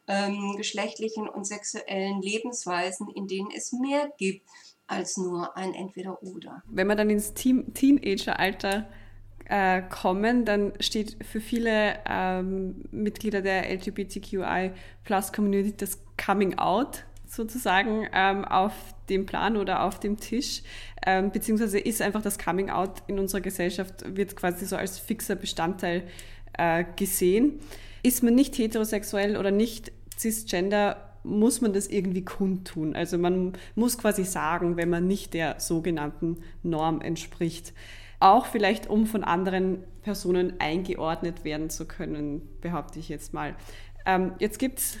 ähm, 0.07 0.55
geschlechtlichen 0.57 1.29
und 1.29 1.45
sexuellen 1.45 2.21
Lebensweisen, 2.21 3.09
in 3.09 3.27
denen 3.27 3.51
es 3.51 3.73
mehr 3.73 4.11
gibt 4.17 4.47
als 4.91 5.17
nur 5.17 5.57
ein 5.57 5.73
Entweder-Oder. 5.73 6.61
Wenn 6.67 6.85
man 6.87 6.97
dann 6.97 7.09
ins 7.09 7.33
Teen 7.33 7.73
Teenager-Alter 7.73 8.87
äh, 9.45 9.81
kommen, 9.83 10.43
dann 10.45 10.73
steht 10.79 11.17
für 11.25 11.41
viele 11.41 11.99
ähm, 12.07 12.83
Mitglieder 12.91 13.41
der 13.41 13.71
LGBTQI-Plus-Community 13.71 15.75
das 15.77 15.99
Coming 16.23 16.57
Out 16.57 17.05
sozusagen 17.25 18.07
ähm, 18.13 18.45
auf 18.45 18.73
dem 19.09 19.25
Plan 19.25 19.55
oder 19.55 19.83
auf 19.83 19.99
dem 19.99 20.17
Tisch, 20.17 20.63
ähm, 21.05 21.31
beziehungsweise 21.31 21.79
ist 21.79 22.01
einfach 22.01 22.21
das 22.21 22.37
Coming 22.37 22.69
Out 22.69 23.03
in 23.07 23.19
unserer 23.19 23.39
Gesellschaft, 23.41 24.17
wird 24.17 24.35
quasi 24.35 24.65
so 24.65 24.75
als 24.75 24.99
fixer 24.99 25.35
Bestandteil 25.35 26.03
äh, 26.57 26.83
gesehen. 26.97 27.61
Ist 28.03 28.23
man 28.23 28.35
nicht 28.35 28.57
heterosexuell 28.57 29.37
oder 29.37 29.51
nicht 29.51 29.93
cisgender, 30.17 31.10
muss 31.23 31.61
man 31.61 31.73
das 31.73 31.87
irgendwie 31.87 32.23
kundtun. 32.23 32.95
Also 32.95 33.17
man 33.17 33.53
muss 33.75 33.97
quasi 33.97 34.23
sagen, 34.23 34.77
wenn 34.77 34.89
man 34.89 35.07
nicht 35.07 35.33
der 35.33 35.59
sogenannten 35.59 36.37
Norm 36.63 37.01
entspricht. 37.01 37.73
Auch 38.19 38.45
vielleicht, 38.45 38.89
um 38.89 39.07
von 39.07 39.23
anderen 39.23 39.79
Personen 40.03 40.53
eingeordnet 40.59 41.43
werden 41.43 41.69
zu 41.69 41.87
können, 41.87 42.41
behaupte 42.61 42.99
ich 42.99 43.09
jetzt 43.09 43.33
mal. 43.33 43.55
Ähm, 44.05 44.33
jetzt 44.39 44.59
gibt 44.59 44.79
es 44.79 44.97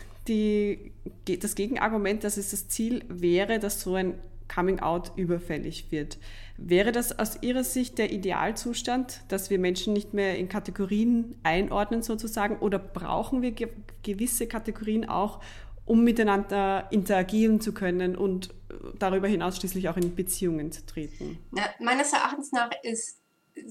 das 1.25 1.55
Gegenargument, 1.55 2.23
dass 2.23 2.37
es 2.37 2.51
das 2.51 2.67
Ziel 2.67 3.03
wäre, 3.09 3.59
dass 3.59 3.81
so 3.81 3.95
ein 3.95 4.15
Coming-out 4.53 5.13
überfällig 5.15 5.91
wird. 5.91 6.17
Wäre 6.57 6.91
das 6.91 7.17
aus 7.17 7.41
Ihrer 7.41 7.63
Sicht 7.63 7.97
der 7.97 8.11
Idealzustand, 8.11 9.21
dass 9.29 9.49
wir 9.49 9.59
Menschen 9.59 9.93
nicht 9.93 10.13
mehr 10.13 10.37
in 10.37 10.49
Kategorien 10.49 11.35
einordnen 11.43 12.01
sozusagen? 12.01 12.57
Oder 12.57 12.77
brauchen 12.77 13.41
wir 13.41 13.51
ge 13.51 13.69
gewisse 14.03 14.47
Kategorien 14.47 15.07
auch, 15.07 15.39
um 15.85 16.03
miteinander 16.03 16.87
interagieren 16.91 17.59
zu 17.61 17.73
können 17.73 18.15
und 18.15 18.53
darüber 18.97 19.27
hinaus 19.27 19.57
schließlich 19.57 19.89
auch 19.89 19.97
in 19.97 20.15
Beziehungen 20.15 20.71
zu 20.71 20.85
treten? 20.85 21.39
Na, 21.51 21.63
meines 21.79 22.13
Erachtens 22.13 22.51
nach 22.51 22.71
ist 22.83 23.19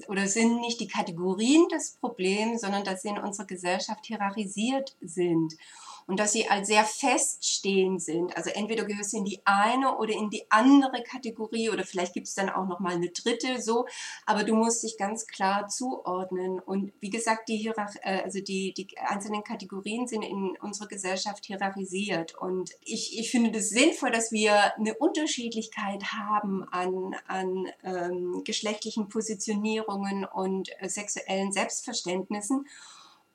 oder 0.09 0.27
sind 0.27 0.61
nicht 0.61 0.81
die 0.81 0.89
Kategorien 0.89 1.67
das 1.71 1.93
Problem, 1.93 2.59
sondern 2.59 2.85
dass 2.85 3.03
sie 3.03 3.09
in 3.09 3.19
unserer 3.19 3.47
Gesellschaft 3.47 4.05
hierarchisiert 4.07 4.97
sind 5.01 5.55
und 6.11 6.19
dass 6.19 6.33
sie 6.33 6.51
als 6.51 6.67
sehr 6.67 6.85
feststehend 6.85 8.03
sind. 8.03 8.37
Also 8.37 8.51
entweder 8.51 8.85
gehörst 8.85 9.13
du 9.13 9.19
in 9.19 9.25
die 9.25 9.41
eine 9.45 9.97
oder 9.97 10.13
in 10.13 10.29
die 10.29 10.45
andere 10.51 11.05
Kategorie 11.05 11.71
oder 11.71 11.85
vielleicht 11.85 12.15
gibt 12.15 12.27
es 12.27 12.35
dann 12.35 12.51
auch 12.51 12.67
noch 12.67 12.81
mal 12.81 12.95
eine 12.95 13.11
dritte 13.11 13.63
so, 13.63 13.87
aber 14.27 14.43
du 14.43 14.57
musst 14.57 14.83
dich 14.83 14.99
ganz 14.99 15.29
klar 15.29 15.69
zuordnen. 15.69 16.59
Und 16.59 16.93
wie 16.99 17.11
gesagt, 17.11 17.49
die, 17.49 17.59
Hierarch 17.59 17.95
äh, 18.03 18.23
also 18.25 18.41
die, 18.41 18.75
die 18.75 18.89
einzelnen 18.99 19.45
Kategorien 19.45 20.09
sind 20.09 20.23
in 20.23 20.57
unserer 20.61 20.89
Gesellschaft 20.89 21.45
hierarchisiert. 21.45 22.37
Und 22.37 22.73
ich, 22.85 23.17
ich 23.17 23.31
finde 23.31 23.53
das 23.53 23.69
sinnvoll, 23.69 24.11
dass 24.11 24.33
wir 24.33 24.75
eine 24.75 24.95
Unterschiedlichkeit 24.97 26.07
haben 26.13 26.65
an, 26.73 27.15
an 27.29 27.69
ähm, 27.85 28.43
geschlechtlichen 28.45 29.09
Positionierungen 29.09 30.25
und 30.25 30.71
äh, 30.81 30.89
sexuellen 30.89 31.53
Selbstverständnissen 31.53 32.67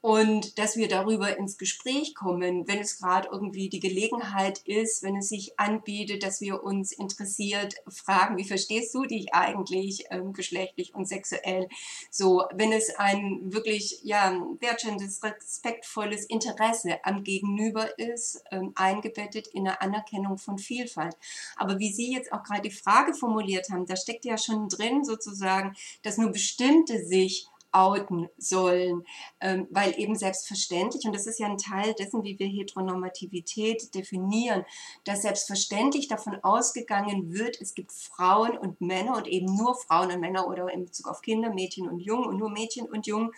und 0.05 0.59
dass 0.59 0.77
wir 0.77 0.87
darüber 0.87 1.35
ins 1.35 1.57
Gespräch 1.57 2.13
kommen, 2.13 2.67
wenn 2.67 2.77
es 2.77 2.99
gerade 2.99 3.27
irgendwie 3.31 3.69
die 3.69 3.79
Gelegenheit 3.79 4.59
ist, 4.59 5.01
wenn 5.01 5.17
es 5.17 5.29
sich 5.29 5.59
anbietet, 5.59 6.21
dass 6.21 6.41
wir 6.41 6.61
uns 6.61 6.91
interessiert 6.91 7.73
fragen, 7.87 8.37
wie 8.37 8.43
verstehst 8.43 8.93
du 8.93 9.05
dich 9.05 9.33
eigentlich 9.33 10.05
ähm, 10.11 10.31
geschlechtlich 10.31 10.93
und 10.93 11.07
sexuell? 11.07 11.69
So, 12.11 12.43
wenn 12.53 12.71
es 12.71 12.93
ein 12.99 13.51
wirklich 13.51 14.01
ja 14.03 14.39
wertschätzendes, 14.59 15.23
respektvolles 15.23 16.25
Interesse 16.25 17.03
am 17.03 17.23
Gegenüber 17.23 17.97
ist, 17.97 18.43
ähm, 18.51 18.73
eingebettet 18.75 19.47
in 19.47 19.67
eine 19.67 19.81
Anerkennung 19.81 20.37
von 20.37 20.59
Vielfalt. 20.59 21.17
Aber 21.55 21.79
wie 21.79 21.91
Sie 21.91 22.13
jetzt 22.13 22.31
auch 22.31 22.43
gerade 22.43 22.69
die 22.69 22.75
Frage 22.75 23.15
formuliert 23.15 23.71
haben, 23.71 23.87
da 23.87 23.95
steckt 23.95 24.25
ja 24.25 24.37
schon 24.37 24.69
drin 24.69 25.03
sozusagen, 25.03 25.75
dass 26.03 26.19
nur 26.19 26.29
bestimmte 26.29 27.03
sich 27.03 27.49
outen 27.75 28.29
sollen, 28.37 29.05
ähm, 29.41 29.67
weil 29.69 29.99
eben 29.99 30.15
selbstverständlich, 30.15 31.05
und 31.05 31.13
das 31.13 31.27
ist 31.27 31.39
ja 31.39 31.47
ein 31.47 31.57
Teil 31.57 31.93
dessen, 31.93 32.23
wie 32.23 32.39
wir 32.39 32.47
Heteronormativität 32.47 33.93
definieren, 33.93 34.65
dass 35.03 35.23
selbstverständlich 35.23 36.07
davon 36.07 36.37
ausgegangen 36.43 37.33
wird, 37.33 37.59
es 37.61 37.73
gibt 37.73 37.91
Frauen 37.91 38.57
und 38.57 38.81
Männer 38.81 39.17
und 39.17 39.27
eben 39.27 39.53
nur 39.55 39.75
Frauen 39.75 40.11
und 40.11 40.19
Männer 40.19 40.47
oder 40.47 40.71
in 40.71 40.85
Bezug 40.85 41.07
auf 41.07 41.21
Kinder, 41.21 41.53
Mädchen 41.53 41.87
und 41.87 41.99
Jungen 41.99 42.25
und 42.25 42.37
nur 42.37 42.49
Mädchen 42.49 42.87
und 42.87 43.07
Jungen 43.07 43.31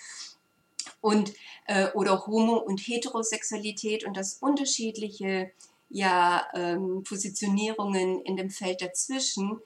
und 1.02 1.34
äh, 1.66 1.92
oder 1.94 2.26
Homo- 2.28 2.60
und 2.60 2.80
Heterosexualität 2.80 4.06
und 4.06 4.16
dass 4.16 4.36
unterschiedliche 4.36 5.52
ja, 5.90 6.46
ähm, 6.54 7.04
Positionierungen 7.04 8.22
in 8.22 8.36
dem 8.36 8.50
Feld 8.50 8.82
dazwischen 8.82 9.60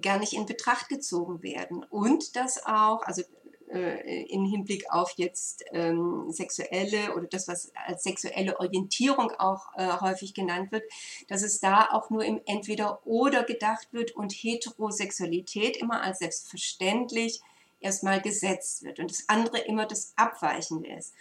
gar 0.00 0.18
nicht 0.18 0.32
in 0.32 0.46
Betracht 0.46 0.88
gezogen 0.88 1.42
werden. 1.42 1.84
Und 1.84 2.36
dass 2.36 2.64
auch, 2.66 3.02
also 3.02 3.22
äh, 3.68 4.22
im 4.24 4.44
Hinblick 4.44 4.90
auf 4.90 5.12
jetzt 5.16 5.64
ähm, 5.72 6.26
sexuelle 6.30 7.14
oder 7.14 7.26
das, 7.26 7.48
was 7.48 7.72
als 7.86 8.04
sexuelle 8.04 8.58
Orientierung 8.60 9.32
auch 9.38 9.74
äh, 9.76 10.00
häufig 10.00 10.34
genannt 10.34 10.72
wird, 10.72 10.84
dass 11.28 11.42
es 11.42 11.60
da 11.60 11.88
auch 11.92 12.10
nur 12.10 12.24
im 12.24 12.40
Entweder-Oder 12.46 13.44
gedacht 13.44 13.88
wird 13.92 14.12
und 14.12 14.32
Heterosexualität 14.32 15.76
immer 15.76 16.02
als 16.02 16.20
selbstverständlich 16.20 17.40
erstmal 17.80 18.20
gesetzt 18.20 18.82
wird 18.82 18.98
und 18.98 19.10
das 19.10 19.28
andere 19.28 19.58
immer 19.58 19.86
das 19.86 20.12
Abweichende 20.16 20.88
ist. 20.90 21.14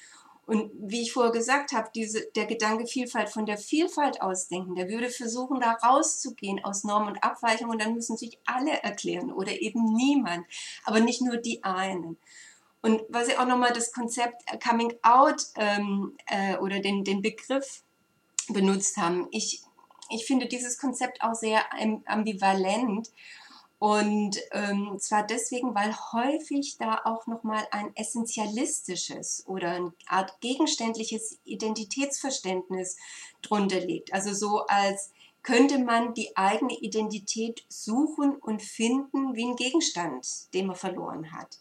Und 0.46 0.72
wie 0.78 1.02
ich 1.02 1.12
vorher 1.12 1.32
gesagt 1.32 1.72
habe, 1.72 1.90
diese, 1.96 2.28
der 2.36 2.46
Gedanke 2.46 2.86
Vielfalt 2.86 3.30
von 3.30 3.48
der 3.48 3.58
Vielfalt 3.58 4.22
ausdenken, 4.22 4.76
der 4.76 4.88
würde 4.90 5.10
versuchen, 5.10 5.60
da 5.60 5.72
rauszugehen 5.72 6.64
aus 6.64 6.84
Norm 6.84 7.08
und 7.08 7.24
Abweichung 7.24 7.72
und 7.72 7.82
dann 7.82 7.96
müssen 7.96 8.16
sich 8.16 8.38
alle 8.46 8.84
erklären 8.84 9.32
oder 9.32 9.60
eben 9.60 9.94
niemand, 9.96 10.46
aber 10.84 11.00
nicht 11.00 11.22
nur 11.22 11.38
die 11.38 11.64
einen. 11.64 12.18
Und 12.82 13.02
was 13.10 13.28
ich 13.28 13.40
auch 13.40 13.48
nochmal 13.48 13.74
das 13.74 13.92
Konzept 13.92 14.44
Coming 14.64 14.94
Out 15.02 15.42
ähm, 15.56 16.16
äh, 16.28 16.58
oder 16.58 16.80
den, 16.80 17.04
den 17.04 17.24
Begriff 17.24 17.82
benutzt 18.50 18.98
haben, 18.98 19.28
ich, 19.32 19.64
ich 20.12 20.28
finde 20.28 20.46
dieses 20.46 20.78
Konzept 20.78 21.24
auch 21.24 21.34
sehr 21.34 21.64
ambivalent 22.06 23.10
und 23.78 24.40
ähm, 24.52 24.98
zwar 25.00 25.24
deswegen, 25.24 25.76
weil 25.76 25.94
häufig 25.94 26.78
da 26.78 27.02
auch 27.04 27.28
nochmal 27.28 27.68
ein 27.72 27.96
essentialistisches 27.96 29.44
oder 29.48 29.72
eine 29.72 29.94
Art 30.08 30.40
gegenständliches 30.40 31.38
Identitätsverständnis 31.44 32.98
drunter 33.42 33.80
liegt. 33.80 34.14
Also 34.14 34.34
so 34.34 34.66
als 34.68 35.12
könnte 35.44 35.78
man 35.78 36.14
die 36.14 36.36
eigene 36.36 36.76
Identität 36.80 37.64
suchen 37.70 38.36
und 38.38 38.64
finden 38.64 39.36
wie 39.36 39.46
ein 39.46 39.56
Gegenstand, 39.56 40.54
den 40.54 40.68
man 40.68 40.76
verloren 40.76 41.32
hat. 41.34 41.60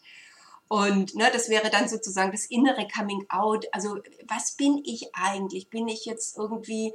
Und 0.67 1.13
ne, 1.13 1.29
das 1.31 1.49
wäre 1.49 1.69
dann 1.69 1.87
sozusagen 1.87 2.31
das 2.31 2.45
innere 2.45 2.87
Coming 2.87 3.25
Out. 3.29 3.67
Also 3.71 3.97
was 4.27 4.53
bin 4.53 4.81
ich 4.83 5.13
eigentlich? 5.13 5.69
Bin 5.69 5.87
ich 5.87 6.05
jetzt 6.05 6.37
irgendwie 6.37 6.93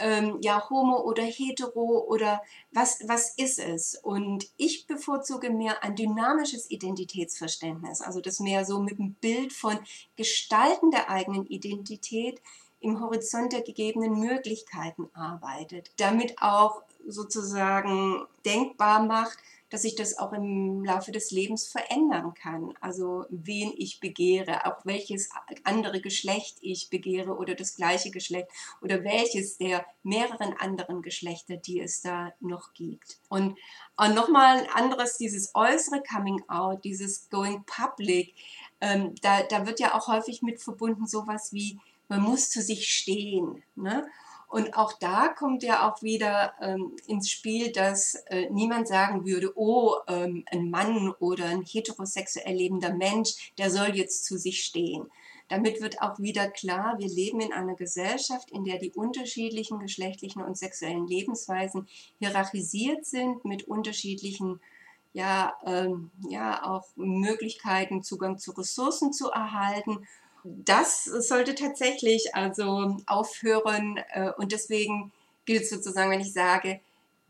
ähm, 0.00 0.38
ja 0.40 0.68
homo 0.68 1.00
oder 1.00 1.22
hetero 1.22 2.04
oder 2.08 2.42
was, 2.72 3.00
was 3.06 3.34
ist 3.36 3.58
es? 3.58 3.94
Und 4.02 4.48
ich 4.56 4.86
bevorzuge 4.86 5.50
mehr 5.50 5.82
ein 5.84 5.94
dynamisches 5.94 6.70
Identitätsverständnis, 6.70 8.00
also 8.00 8.20
das 8.20 8.40
mehr 8.40 8.64
so 8.64 8.80
mit 8.80 8.98
dem 8.98 9.14
Bild 9.14 9.52
von 9.52 9.78
Gestalten 10.16 10.90
der 10.90 11.10
eigenen 11.10 11.46
Identität 11.46 12.40
im 12.80 13.00
Horizont 13.00 13.52
der 13.52 13.62
gegebenen 13.62 14.18
Möglichkeiten 14.18 15.10
arbeitet, 15.12 15.92
damit 15.98 16.40
auch 16.40 16.82
sozusagen 17.06 18.26
denkbar 18.44 19.04
macht, 19.04 19.38
dass 19.70 19.84
ich 19.84 19.94
das 19.94 20.18
auch 20.18 20.32
im 20.32 20.84
Laufe 20.84 21.12
des 21.12 21.30
Lebens 21.30 21.68
verändern 21.68 22.34
kann. 22.34 22.74
Also 22.80 23.24
wen 23.30 23.72
ich 23.76 24.00
begehre, 24.00 24.66
auch 24.66 24.84
welches 24.84 25.30
andere 25.64 26.00
Geschlecht 26.00 26.58
ich 26.60 26.90
begehre 26.90 27.36
oder 27.36 27.54
das 27.54 27.76
gleiche 27.76 28.10
Geschlecht 28.10 28.48
oder 28.82 29.04
welches 29.04 29.58
der 29.58 29.86
mehreren 30.02 30.54
anderen 30.58 31.02
Geschlechter, 31.02 31.56
die 31.56 31.80
es 31.80 32.02
da 32.02 32.32
noch 32.40 32.74
gibt. 32.74 33.18
Und, 33.28 33.56
und 33.96 34.14
nochmal 34.14 34.58
ein 34.58 34.70
anderes, 34.70 35.16
dieses 35.16 35.54
äußere 35.54 36.02
Coming 36.02 36.42
Out, 36.48 36.84
dieses 36.84 37.28
Going 37.30 37.64
Public, 37.64 38.34
ähm, 38.80 39.14
da, 39.22 39.42
da 39.44 39.66
wird 39.66 39.78
ja 39.78 39.94
auch 39.94 40.08
häufig 40.08 40.42
mit 40.42 40.60
verbunden 40.60 41.06
sowas 41.06 41.52
wie, 41.52 41.78
man 42.08 42.22
muss 42.22 42.50
zu 42.50 42.60
sich 42.60 42.88
stehen. 42.88 43.62
Ne? 43.76 44.08
Und 44.50 44.74
auch 44.74 44.92
da 44.94 45.28
kommt 45.28 45.62
ja 45.62 45.88
auch 45.88 46.02
wieder 46.02 46.54
ähm, 46.60 46.96
ins 47.06 47.30
Spiel, 47.30 47.70
dass 47.70 48.16
äh, 48.26 48.50
niemand 48.50 48.88
sagen 48.88 49.24
würde, 49.24 49.52
oh, 49.54 49.94
ähm, 50.08 50.44
ein 50.50 50.70
Mann 50.70 51.14
oder 51.20 51.44
ein 51.44 51.62
heterosexuell 51.62 52.56
lebender 52.56 52.92
Mensch, 52.92 53.52
der 53.58 53.70
soll 53.70 53.94
jetzt 53.94 54.24
zu 54.24 54.38
sich 54.38 54.64
stehen. 54.64 55.08
Damit 55.46 55.80
wird 55.80 56.02
auch 56.02 56.18
wieder 56.18 56.50
klar, 56.50 56.98
wir 56.98 57.08
leben 57.08 57.40
in 57.40 57.52
einer 57.52 57.76
Gesellschaft, 57.76 58.50
in 58.50 58.64
der 58.64 58.78
die 58.78 58.90
unterschiedlichen 58.90 59.78
geschlechtlichen 59.78 60.42
und 60.42 60.58
sexuellen 60.58 61.06
Lebensweisen 61.06 61.86
hierarchisiert 62.18 63.06
sind 63.06 63.44
mit 63.44 63.68
unterschiedlichen 63.68 64.60
ja, 65.12 65.54
ähm, 65.64 66.10
ja, 66.28 66.64
auch 66.64 66.88
Möglichkeiten, 66.96 68.02
Zugang 68.02 68.38
zu 68.38 68.50
Ressourcen 68.50 69.12
zu 69.12 69.30
erhalten 69.30 70.06
Das 70.44 71.04
sollte 71.04 71.54
tatsächlich 71.54 72.34
also 72.34 72.96
aufhören 73.06 74.00
äh, 74.12 74.32
und 74.36 74.52
deswegen 74.52 75.12
gilt 75.44 75.68
sozusagen, 75.68 76.10
wenn 76.10 76.20
ich 76.20 76.32
sage, 76.32 76.80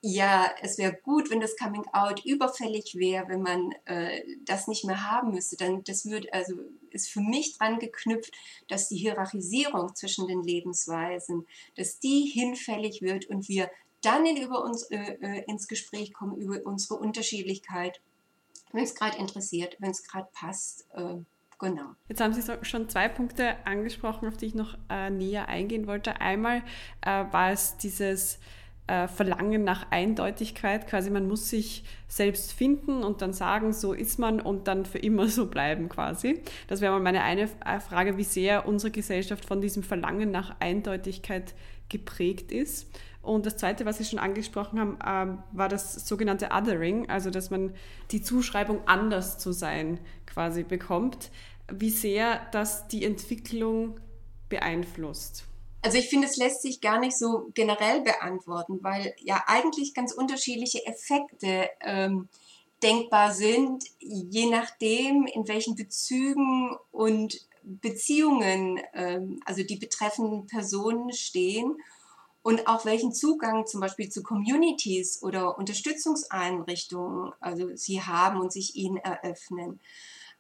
ja, 0.03 0.51
es 0.63 0.79
wäre 0.79 0.95
gut, 0.95 1.31
wenn 1.31 1.41
das 1.41 1.57
Coming 1.57 1.87
Out 1.93 2.25
überfällig 2.25 2.95
wäre, 2.97 3.29
wenn 3.29 3.43
man 3.43 3.73
äh, 3.85 4.23
das 4.47 4.67
nicht 4.67 4.85
mehr 4.85 5.11
haben 5.11 5.33
müsste. 5.33 5.57
Dann 5.57 5.85
das 5.85 6.07
wird 6.07 6.33
also 6.33 6.55
ist 6.91 7.11
für 7.11 7.21
mich 7.21 7.59
dran 7.59 7.79
geknüpft, 7.79 8.33
dass 8.69 8.89
die 8.89 8.97
Hierarchisierung 8.97 9.95
zwischen 9.95 10.27
den 10.27 10.43
Lebensweisen, 10.43 11.47
dass 11.77 11.99
die 11.99 12.23
hinfällig 12.23 13.03
wird 13.03 13.27
und 13.27 13.49
wir 13.49 13.71
dann 14.01 14.25
in, 14.25 14.39
über 14.39 14.65
uns 14.65 14.85
äh, 14.85 15.19
äh 15.21 15.45
ins 15.47 15.69
Gespräch 15.69 16.15
kommen 16.15 16.37
über 16.37 16.65
unsere 16.65 16.99
Unterschiedlichkeit, 16.99 18.01
wenn 18.73 18.85
es 18.85 18.95
gerade 18.95 19.19
interessiert, 19.19 19.77
wenn 19.81 19.91
es 19.91 20.05
gerade 20.05 20.29
passt. 20.33 20.87
Äh, 20.95 21.19
genau. 21.61 21.95
Jetzt 22.09 22.21
haben 22.21 22.33
Sie 22.33 22.43
so 22.43 22.55
schon 22.63 22.89
zwei 22.89 23.09
Punkte 23.09 23.55
angesprochen, 23.65 24.27
auf 24.27 24.37
die 24.37 24.47
ich 24.47 24.55
noch 24.55 24.77
äh, 24.89 25.11
näher 25.11 25.49
eingehen 25.49 25.87
wollte. 25.87 26.21
Einmal 26.21 26.63
äh, 27.03 27.25
war 27.31 27.53
es 27.53 27.77
dieses 27.77 28.41
äh, 28.91 29.07
Verlangen 29.07 29.63
nach 29.63 29.91
Eindeutigkeit. 29.91 30.89
Quasi 30.89 31.11
man 31.11 31.29
muss 31.29 31.49
sich 31.49 31.85
selbst 32.09 32.53
finden 32.53 33.05
und 33.05 33.23
dann 33.23 33.33
sagen, 33.33 33.73
so 33.73 33.93
ist 33.93 34.19
man 34.19 34.41
und 34.41 34.67
dann 34.67 34.85
für 34.85 34.99
immer 34.99 35.29
so 35.29 35.47
bleiben 35.47 35.89
quasi. 35.89 36.43
Das 36.67 36.81
wäre 36.81 36.93
mal 36.95 37.01
meine 37.01 37.23
eine 37.23 37.43
äh, 37.65 37.79
Frage, 37.79 38.17
wie 38.17 38.25
sehr 38.25 38.67
unsere 38.67 38.91
Gesellschaft 38.91 39.45
von 39.45 39.61
diesem 39.61 39.85
Verlangen 39.85 40.33
nach 40.33 40.57
Eindeutigkeit 40.59 41.55
geprägt 41.89 42.51
ist. 42.51 42.91
Und 43.23 43.45
das 43.45 43.59
Zweite, 43.59 43.85
was 43.85 43.99
Sie 43.99 44.05
schon 44.05 44.19
angesprochen 44.19 44.81
haben, 44.81 44.99
ähm, 45.07 45.43
war 45.53 45.69
das 45.69 46.09
sogenannte 46.09 46.49
Othering, 46.53 47.11
also 47.11 47.31
dass 47.31 47.51
man 47.51 47.75
die 48.11 48.23
Zuschreibung 48.23 48.81
anders 48.87 49.39
zu 49.39 49.53
sein 49.53 50.01
quasi 50.33 50.63
bekommt. 50.63 51.31
Wie 51.73 51.91
sehr 51.91 52.47
das 52.53 52.89
die 52.89 53.05
Entwicklung 53.05 54.01
beeinflusst? 54.49 55.45
Also 55.83 55.97
ich 55.97 56.09
finde, 56.11 56.27
es 56.29 56.37
lässt 56.37 56.63
sich 56.63 56.81
gar 56.81 56.99
nicht 56.99 57.17
so 57.17 57.51
generell 57.55 58.03
beantworten, 58.03 58.81
weil 58.83 59.15
ja 59.19 59.43
eigentlich 59.47 59.95
ganz 59.95 60.13
unterschiedliche 60.13 60.85
Effekte 60.87 61.71
ähm, 61.81 62.29
denkbar 62.83 63.33
sind, 63.33 63.85
je 63.99 64.47
nachdem, 64.47 65.27
in 65.27 65.49
welchen 65.49 65.77
Bezügen 65.77 66.77
und 66.91 67.47
Beziehungen 67.63 68.81
ähm, 68.95 69.41
also 69.45 69.63
die 69.63 69.77
betreffenden 69.77 70.47
Personen 70.47 71.13
stehen 71.13 71.77
und 72.43 72.67
auch 72.67 72.85
welchen 72.85 73.13
Zugang 73.13 73.67
zum 73.67 73.81
Beispiel 73.81 74.09
zu 74.09 74.23
Communities 74.23 75.23
oder 75.23 75.59
Unterstützungseinrichtungen 75.59 77.33
also 77.41 77.75
sie 77.75 78.03
haben 78.03 78.41
und 78.41 78.53
sich 78.53 78.77
ihnen 78.77 78.97
eröffnen. 78.97 79.81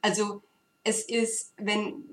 Also 0.02 0.42
es 0.82 1.02
ist, 1.02 1.52
wenn, 1.56 2.04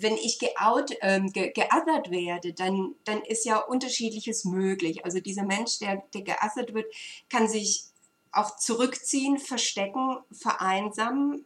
wenn 0.00 0.14
ich 0.14 0.38
geout, 0.38 0.86
ähm, 1.00 1.32
ge, 1.32 1.52
geothert 1.52 2.10
werde, 2.10 2.52
dann, 2.52 2.94
dann 3.04 3.22
ist 3.22 3.44
ja 3.44 3.58
unterschiedliches 3.58 4.44
möglich. 4.44 5.04
Also 5.04 5.20
dieser 5.20 5.44
Mensch, 5.44 5.78
der, 5.78 6.02
der 6.12 6.22
geothert 6.22 6.74
wird, 6.74 6.92
kann 7.28 7.48
sich 7.48 7.84
auch 8.32 8.56
zurückziehen, 8.56 9.38
verstecken, 9.38 10.18
vereinsamen, 10.32 11.44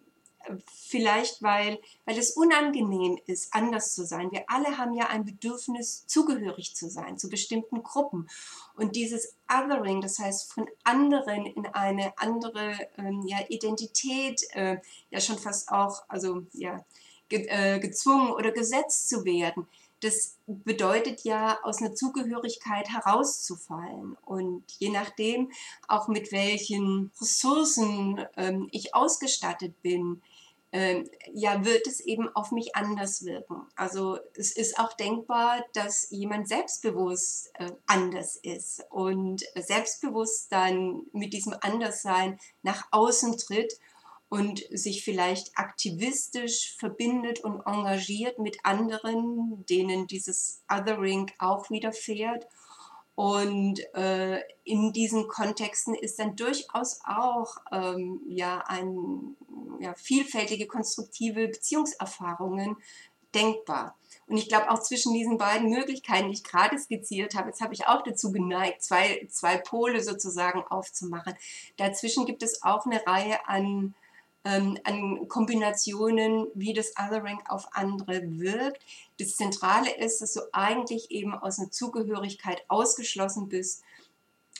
vielleicht 0.72 1.42
weil, 1.42 1.80
weil 2.04 2.18
es 2.18 2.32
unangenehm 2.32 3.18
ist, 3.26 3.54
anders 3.54 3.94
zu 3.94 4.04
sein. 4.04 4.30
Wir 4.30 4.44
alle 4.48 4.78
haben 4.78 4.94
ja 4.94 5.08
ein 5.08 5.24
Bedürfnis, 5.24 6.06
zugehörig 6.06 6.74
zu 6.74 6.88
sein, 6.88 7.18
zu 7.18 7.28
bestimmten 7.28 7.82
Gruppen. 7.82 8.28
Und 8.76 8.96
dieses 8.96 9.36
Othering, 9.48 10.00
das 10.00 10.18
heißt 10.18 10.52
von 10.52 10.68
anderen 10.84 11.46
in 11.46 11.66
eine 11.66 12.16
andere 12.18 12.76
ähm, 12.98 13.22
ja, 13.26 13.38
Identität, 13.48 14.42
äh, 14.52 14.78
ja 15.10 15.20
schon 15.20 15.38
fast 15.38 15.70
auch, 15.70 16.02
also 16.08 16.42
ja, 16.52 16.84
ge 17.28 17.46
äh, 17.48 17.78
gezwungen 17.80 18.32
oder 18.32 18.52
gesetzt 18.52 19.08
zu 19.08 19.24
werden, 19.24 19.66
das 20.04 20.36
bedeutet 20.46 21.24
ja, 21.24 21.58
aus 21.62 21.80
einer 21.80 21.94
Zugehörigkeit 21.94 22.90
herauszufallen. 22.90 24.16
Und 24.24 24.64
je 24.78 24.90
nachdem, 24.90 25.50
auch 25.88 26.08
mit 26.08 26.30
welchen 26.30 27.10
Ressourcen 27.20 28.24
ähm, 28.36 28.68
ich 28.70 28.94
ausgestattet 28.94 29.80
bin, 29.82 30.20
ähm, 30.74 31.08
ja, 31.32 31.64
wird 31.64 31.86
es 31.86 32.00
eben 32.00 32.28
auf 32.34 32.50
mich 32.50 32.74
anders 32.74 33.24
wirken. 33.24 33.62
Also 33.76 34.18
es 34.36 34.50
ist 34.50 34.76
auch 34.80 34.92
denkbar, 34.92 35.64
dass 35.72 36.10
jemand 36.10 36.48
selbstbewusst 36.48 37.52
äh, 37.54 37.70
anders 37.86 38.34
ist 38.42 38.82
und 38.90 39.44
selbstbewusst 39.54 40.50
dann 40.50 41.02
mit 41.12 41.32
diesem 41.32 41.54
Anderssein 41.60 42.40
nach 42.62 42.88
außen 42.90 43.38
tritt 43.38 43.78
und 44.28 44.64
sich 44.68 45.04
vielleicht 45.04 45.56
aktivistisch 45.56 46.76
verbindet 46.76 47.44
und 47.44 47.60
engagiert 47.66 48.40
mit 48.40 48.58
anderen, 48.64 49.64
denen 49.70 50.08
dieses 50.08 50.64
Othering 50.68 51.30
auch 51.38 51.70
widerfährt 51.70 52.48
und 53.14 53.78
äh, 53.94 54.40
in 54.64 54.92
diesen 54.92 55.28
Kontexten 55.28 55.94
ist 55.94 56.18
dann 56.18 56.34
durchaus 56.34 57.00
auch 57.04 57.58
ähm, 57.70 58.20
ja, 58.26 58.64
ein, 58.66 59.36
ja, 59.78 59.94
vielfältige 59.94 60.66
konstruktive 60.66 61.46
Beziehungserfahrungen 61.48 62.76
denkbar. 63.34 63.96
Und 64.26 64.36
ich 64.36 64.48
glaube 64.48 64.70
auch 64.70 64.80
zwischen 64.80 65.12
diesen 65.12 65.38
beiden 65.38 65.68
Möglichkeiten, 65.68 66.28
die 66.28 66.34
ich 66.34 66.44
gerade 66.44 66.78
skizziert 66.78 67.34
habe, 67.34 67.48
jetzt 67.48 67.60
habe 67.60 67.74
ich 67.74 67.86
auch 67.86 68.02
dazu 68.02 68.32
geneigt, 68.32 68.82
zwei, 68.82 69.26
zwei 69.30 69.58
Pole 69.58 70.02
sozusagen 70.02 70.62
aufzumachen. 70.62 71.34
Dazwischen 71.76 72.26
gibt 72.26 72.42
es 72.42 72.62
auch 72.62 72.86
eine 72.86 73.06
Reihe 73.06 73.46
an 73.46 73.94
ähm, 74.44 74.78
an 74.84 75.26
Kombinationen, 75.28 76.46
wie 76.54 76.74
das 76.74 76.92
Othering 76.98 77.40
auf 77.48 77.66
andere 77.72 78.22
wirkt. 78.38 78.84
Das 79.18 79.36
Zentrale 79.36 79.94
ist, 79.96 80.20
dass 80.20 80.34
du 80.34 80.40
eigentlich 80.52 81.10
eben 81.10 81.34
aus 81.34 81.58
einer 81.58 81.70
Zugehörigkeit 81.70 82.64
ausgeschlossen 82.68 83.48
bist 83.48 83.82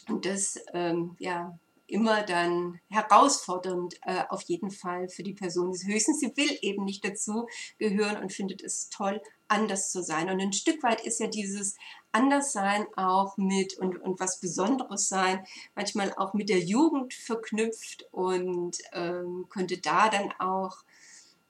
und 0.08 0.26
das 0.26 0.58
ähm, 0.72 1.16
ja 1.18 1.58
immer 1.86 2.22
dann 2.22 2.80
herausfordernd 2.88 3.96
äh, 4.02 4.24
auf 4.30 4.42
jeden 4.42 4.70
Fall 4.70 5.08
für 5.08 5.22
die 5.22 5.34
Person 5.34 5.72
ist. 5.72 5.86
Höchstens 5.86 6.20
sie 6.20 6.34
will 6.36 6.58
eben 6.62 6.84
nicht 6.84 7.04
dazu 7.04 7.46
gehören 7.78 8.22
und 8.22 8.32
findet 8.32 8.62
es 8.62 8.88
toll, 8.88 9.20
anders 9.48 9.90
zu 9.90 10.02
sein. 10.02 10.30
Und 10.30 10.40
ein 10.40 10.52
Stück 10.52 10.82
weit 10.82 11.04
ist 11.04 11.20
ja 11.20 11.26
dieses 11.26 11.76
Anderssein 12.12 12.86
auch 12.96 13.36
mit 13.36 13.76
und, 13.78 14.00
und 14.00 14.20
was 14.20 14.40
Besonderes 14.40 15.08
sein, 15.08 15.44
manchmal 15.74 16.12
auch 16.14 16.34
mit 16.34 16.48
der 16.48 16.60
Jugend 16.60 17.14
verknüpft 17.14 18.06
und 18.12 18.78
ähm, 18.92 19.46
könnte 19.48 19.78
da 19.78 20.08
dann 20.08 20.32
auch 20.38 20.84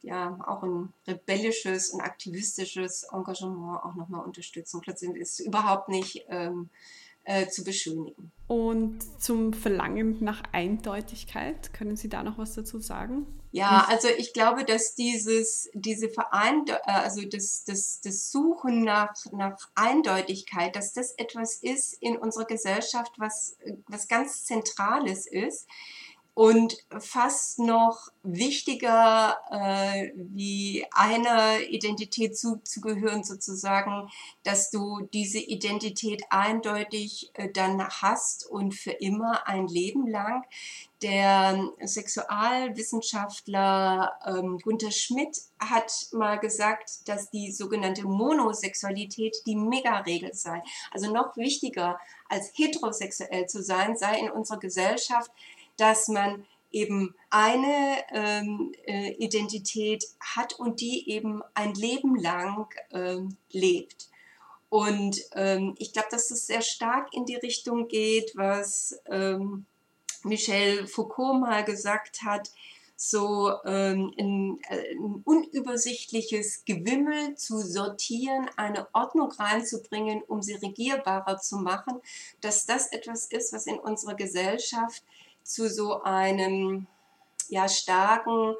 ja, 0.05 0.39
auch 0.47 0.63
ein 0.63 0.93
rebellisches 1.07 1.89
und 1.91 2.03
aktivistisches 2.03 3.05
Engagement 3.11 3.83
auch 3.83 3.95
nochmal 3.95 4.25
unterstützen. 4.25 4.83
Plötzlich 4.83 5.17
ist 5.17 5.41
es 5.41 5.47
überhaupt 5.47 5.89
nicht 5.89 6.27
ähm, 6.29 6.69
äh, 7.25 7.49
zu 7.49 7.65
beschönigen. 7.65 8.33
Und 8.47 8.99
zum 9.21 9.55
Verlangen 9.55 10.23
nach 10.23 10.43
Eindeutigkeit, 10.53 11.73
können 11.73 11.97
Sie 11.97 12.09
da 12.09 12.23
noch 12.23 12.39
was 12.39 12.55
dazu 12.55 12.79
sagen? 12.79 13.27
Ja, 13.53 13.87
also 13.89 14.09
ich 14.09 14.33
glaube, 14.33 14.65
dass 14.65 14.97
dieses, 14.97 15.71
diese 15.75 16.09
Verein, 16.09 16.65
äh, 16.67 16.91
also 16.91 17.23
das, 17.23 17.65
das, 17.65 18.01
das 18.01 18.31
Suchen 18.31 18.83
nach, 18.83 19.15
nach 19.33 19.57
Eindeutigkeit, 19.75 20.75
dass 20.75 20.93
das 20.93 21.13
etwas 21.13 21.55
ist 21.63 21.95
in 22.03 22.17
unserer 22.17 22.47
Gesellschaft, 22.47 23.13
was, 23.17 23.57
was 23.87 24.09
ganz 24.09 24.45
Zentrales 24.45 25.27
ist 25.27 25.69
und 26.35 26.77
fast 26.99 27.61
noch 27.61 28.09
wichtiger 28.25 29.39
äh, 29.51 30.11
wie 30.17 30.85
einer 30.91 31.61
Identität 31.61 32.37
zuzugehören, 32.37 33.23
sozusagen, 33.23 34.11
dass 34.43 34.73
du 34.73 35.09
diese 35.13 35.39
Identität 35.39 36.25
eindeutig 36.31 37.31
äh, 37.35 37.53
dann 37.53 37.89
hast 37.89 38.47
und 38.47 38.75
für 38.75 38.91
immer 38.91 39.47
ein 39.47 39.69
Leben 39.69 40.09
lang. 40.09 40.43
Der 41.03 41.71
Sexualwissenschaftler 41.83 44.19
ähm, 44.27 44.59
Gunther 44.59 44.91
Schmidt 44.91 45.43
hat 45.61 46.09
mal 46.13 46.39
gesagt, 46.39 47.09
dass 47.09 47.31
die 47.31 47.53
sogenannte 47.53 48.07
Monosexualität 48.07 49.37
die 49.47 49.57
Megaregel 49.57 50.35
sei. 50.35 50.63
Also 50.91 51.13
noch 51.13 51.37
wichtiger 51.37 52.01
als 52.29 52.51
heterosexuell 52.55 53.47
zu 53.47 53.63
sein, 53.63 53.97
sei 53.97 54.19
in 54.19 54.31
unserer 54.31 54.59
Gesellschaft 54.59 55.31
dass 55.77 56.09
man 56.09 56.47
eben 56.71 57.15
eine 57.31 57.99
ähm, 58.13 58.73
äh, 58.87 59.13
Identität 59.13 60.05
hat 60.21 60.55
und 60.59 60.81
die 60.81 61.09
eben 61.09 61.43
ein 61.55 61.75
Leben 61.75 62.17
lang 62.17 62.69
ähm, 62.91 63.37
lebt. 63.51 64.09
Und 64.69 65.21
ähm, 65.35 65.77
ich 65.79 65.93
glaube, 65.93 66.09
dass 66.11 66.33
es 66.33 66.49
sehr 66.49 66.63
stark 66.63 67.15
in 67.15 67.27
die 67.27 67.37
Richtung 67.37 67.87
geht, 67.87 68.33
was 68.35 68.99
ähm, 69.07 69.67
Michel 70.25 70.89
Foucault 70.89 71.41
mal 71.41 71.65
gesagt 71.65 72.23
hat, 72.23 72.51
so 72.97 73.53
ähm, 73.65 74.13
ein, 74.19 74.61
äh, 74.69 74.95
ein, 74.95 75.23
unübersichtliches 75.25 76.65
Gewimmel 76.65 77.37
zu 77.37 77.59
sortieren, 77.59 78.49
eine 78.57 78.89
Ordnung 78.93 79.31
reinzubringen, 79.33 80.23
um 80.23 80.43
sie 80.43 80.55
regierbarer 80.55 81.39
zu 81.39 81.59
machen, 81.59 82.01
dass 82.41 82.67
das 82.67 82.93
etwas 82.93 83.27
ist, 83.27 83.53
was 83.53 83.67
in 83.67 83.79
unserer 83.79 84.15
Gesellschaft 84.15 85.05
zu 85.45 85.69
so 85.71 86.03
einem 86.03 86.87
ja, 87.49 87.69
starken 87.69 88.57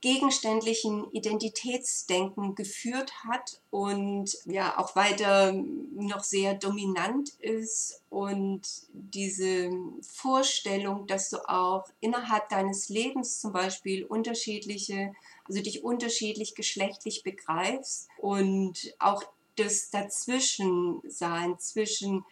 gegenständlichen 0.00 1.10
Identitätsdenken 1.12 2.54
geführt 2.54 3.12
hat 3.24 3.60
und 3.70 4.34
ja 4.46 4.78
auch 4.78 4.96
weiter 4.96 5.52
noch 5.52 6.24
sehr 6.24 6.54
dominant 6.54 7.30
ist 7.40 8.02
und 8.08 8.62
diese 8.92 9.70
Vorstellung, 10.00 11.06
dass 11.06 11.28
du 11.28 11.36
auch 11.48 11.84
innerhalb 12.00 12.48
deines 12.48 12.88
Lebens 12.88 13.40
zum 13.40 13.52
Beispiel 13.52 14.04
unterschiedliche, 14.06 15.12
also 15.44 15.60
dich 15.60 15.84
unterschiedlich 15.84 16.54
geschlechtlich 16.54 17.22
begreifst 17.22 18.08
und 18.16 18.94
auch 18.98 19.22
das 19.56 19.90
Dazwischensein 19.90 21.58
zwischen 21.58 22.24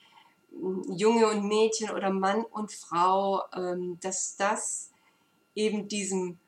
Junge 0.51 1.29
und 1.29 1.47
Mädchen 1.47 1.91
oder 1.91 2.11
Mann 2.11 2.45
und 2.45 2.73
Frau, 2.73 3.43
ähm, 3.55 3.99
dass 4.01 4.37
das 4.37 4.91
eben 5.55 5.89
diesem 5.89 6.39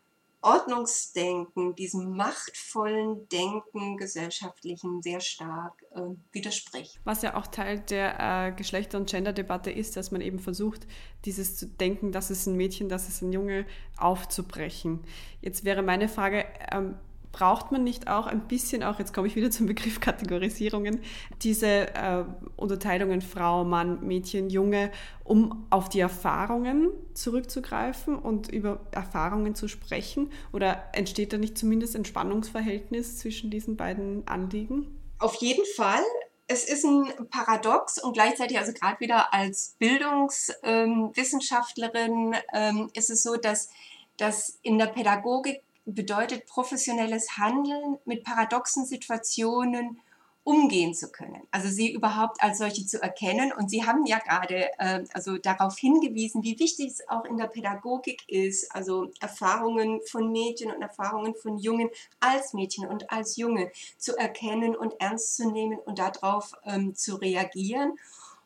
Ordnungsdenken, 0.42 1.74
diesem 1.74 2.16
machtvollen 2.16 3.28
Denken 3.28 3.98
gesellschaftlichen 3.98 5.02
sehr 5.02 5.20
stark 5.20 5.84
äh, 5.94 6.00
widerspricht. 6.32 6.98
Was 7.04 7.20
ja 7.20 7.36
auch 7.36 7.46
Teil 7.46 7.80
der 7.80 8.48
äh, 8.48 8.52
Geschlechter- 8.52 8.96
und 8.96 9.10
Gender-Debatte 9.10 9.70
ist, 9.70 9.96
dass 9.96 10.12
man 10.12 10.22
eben 10.22 10.38
versucht, 10.38 10.86
dieses 11.26 11.56
zu 11.56 11.66
denken, 11.66 12.10
das 12.10 12.30
ist 12.30 12.46
ein 12.46 12.56
Mädchen, 12.56 12.88
das 12.88 13.08
ist 13.08 13.20
ein 13.20 13.32
Junge, 13.32 13.66
aufzubrechen. 13.98 15.04
Jetzt 15.42 15.64
wäre 15.64 15.82
meine 15.82 16.08
Frage, 16.08 16.46
ähm, 16.72 16.96
braucht 17.32 17.70
man 17.70 17.84
nicht 17.84 18.08
auch 18.08 18.26
ein 18.26 18.48
bisschen, 18.48 18.82
auch 18.82 18.98
jetzt 18.98 19.14
komme 19.14 19.28
ich 19.28 19.36
wieder 19.36 19.50
zum 19.50 19.66
Begriff 19.66 20.00
Kategorisierungen, 20.00 21.00
diese 21.42 21.94
äh, 21.94 22.24
Unterteilungen 22.56 23.20
Frau, 23.22 23.64
Mann, 23.64 24.06
Mädchen, 24.06 24.50
Junge, 24.50 24.90
um 25.24 25.66
auf 25.70 25.88
die 25.88 26.00
Erfahrungen 26.00 26.90
zurückzugreifen 27.14 28.18
und 28.18 28.48
über 28.48 28.80
Erfahrungen 28.90 29.54
zu 29.54 29.68
sprechen? 29.68 30.30
Oder 30.52 30.82
entsteht 30.92 31.32
da 31.32 31.38
nicht 31.38 31.56
zumindest 31.56 31.96
ein 31.96 32.04
Spannungsverhältnis 32.04 33.18
zwischen 33.18 33.50
diesen 33.50 33.76
beiden 33.76 34.26
Anliegen? 34.26 34.98
Auf 35.18 35.36
jeden 35.36 35.64
Fall. 35.76 36.02
Es 36.48 36.64
ist 36.64 36.84
ein 36.84 37.06
Paradox 37.30 38.02
und 38.02 38.14
gleichzeitig, 38.14 38.58
also 38.58 38.72
gerade 38.72 38.98
wieder 38.98 39.32
als 39.32 39.76
Bildungswissenschaftlerin, 39.78 42.34
ähm, 42.52 42.78
ähm, 42.78 42.90
ist 42.94 43.08
es 43.08 43.22
so, 43.22 43.36
dass, 43.36 43.68
dass 44.16 44.58
in 44.62 44.76
der 44.76 44.86
Pädagogik 44.86 45.62
bedeutet 45.84 46.46
professionelles 46.46 47.36
Handeln 47.36 47.98
mit 48.04 48.24
paradoxen 48.24 48.86
Situationen 48.86 50.00
umgehen 50.42 50.94
zu 50.94 51.10
können. 51.12 51.42
Also 51.50 51.68
sie 51.68 51.92
überhaupt 51.92 52.42
als 52.42 52.58
solche 52.58 52.86
zu 52.86 53.02
erkennen. 53.02 53.52
Und 53.52 53.70
Sie 53.70 53.84
haben 53.84 54.06
ja 54.06 54.18
gerade 54.18 54.70
äh, 54.78 55.04
also 55.12 55.36
darauf 55.36 55.78
hingewiesen, 55.78 56.42
wie 56.42 56.58
wichtig 56.58 56.88
es 56.88 57.08
auch 57.08 57.24
in 57.24 57.36
der 57.36 57.46
Pädagogik 57.46 58.22
ist, 58.26 58.74
also 58.74 59.10
Erfahrungen 59.20 60.00
von 60.10 60.32
Mädchen 60.32 60.70
und 60.72 60.80
Erfahrungen 60.80 61.34
von 61.34 61.58
Jungen 61.58 61.90
als 62.20 62.54
Mädchen 62.54 62.88
und 62.88 63.10
als 63.10 63.36
Junge 63.36 63.70
zu 63.98 64.16
erkennen 64.16 64.74
und 64.74 64.94
ernst 64.98 65.36
zu 65.36 65.50
nehmen 65.50 65.78
und 65.78 65.98
darauf 65.98 66.52
ähm, 66.64 66.94
zu 66.94 67.16
reagieren. 67.16 67.98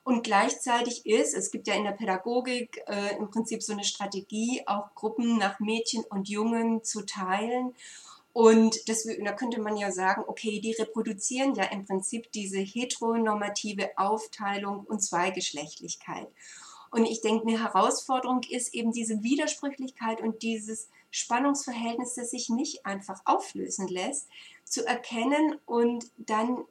Und 0.05 0.23
gleichzeitig 0.23 1.07
ist, 1.07 1.33
es 1.35 1.51
gibt 1.51 1.67
ja 1.67 1.75
in 1.75 1.85
der 1.85 1.93
Pädagogik 1.93 2.83
äh, 2.87 3.17
im 3.17 3.31
Prinzip 3.31 3.63
so 3.63 3.73
eine 3.73 3.85
Strategie, 3.85 4.63
auch 4.67 4.95
Gruppen 4.95 5.39
nach 5.39 5.61
Mädchen 5.61 6.05
und 6.05 6.29
Jungen 6.29 6.85
zu 6.85 7.07
teilen. 7.07 7.75
Und 8.35 8.89
das, 8.89 9.05
da 9.05 9.33
könnte 9.33 9.63
man 9.63 9.79
ja 9.79 9.91
sagen, 9.91 10.25
okay, 10.27 10.61
die 10.61 10.73
reproduzieren 10.73 11.55
ja 11.55 11.65
im 11.65 11.87
Prinzip 11.87 12.31
diese 12.33 12.59
heteronormative 12.59 13.97
Aufteilung 13.97 14.85
und 14.85 15.03
Zweigeschlechtlichkeit. 15.03 16.29
Und 16.91 17.07
ich 17.07 17.23
denke, 17.23 17.49
eine 17.49 17.63
Herausforderung 17.63 18.43
ist 18.51 18.75
eben 18.75 18.93
diese 18.93 19.23
Widersprüchlichkeit 19.23 20.21
und 20.21 20.43
dieses 20.43 20.89
Spannungsverhältnis, 21.11 22.15
das 22.15 22.31
sich 22.31 22.51
nicht 22.51 22.85
einfach 22.85 23.21
auflösen 23.25 23.89
lässt, 23.89 24.29
zu 24.65 24.87
erkennen 24.87 25.59
und 25.65 26.11
dann 26.19 26.65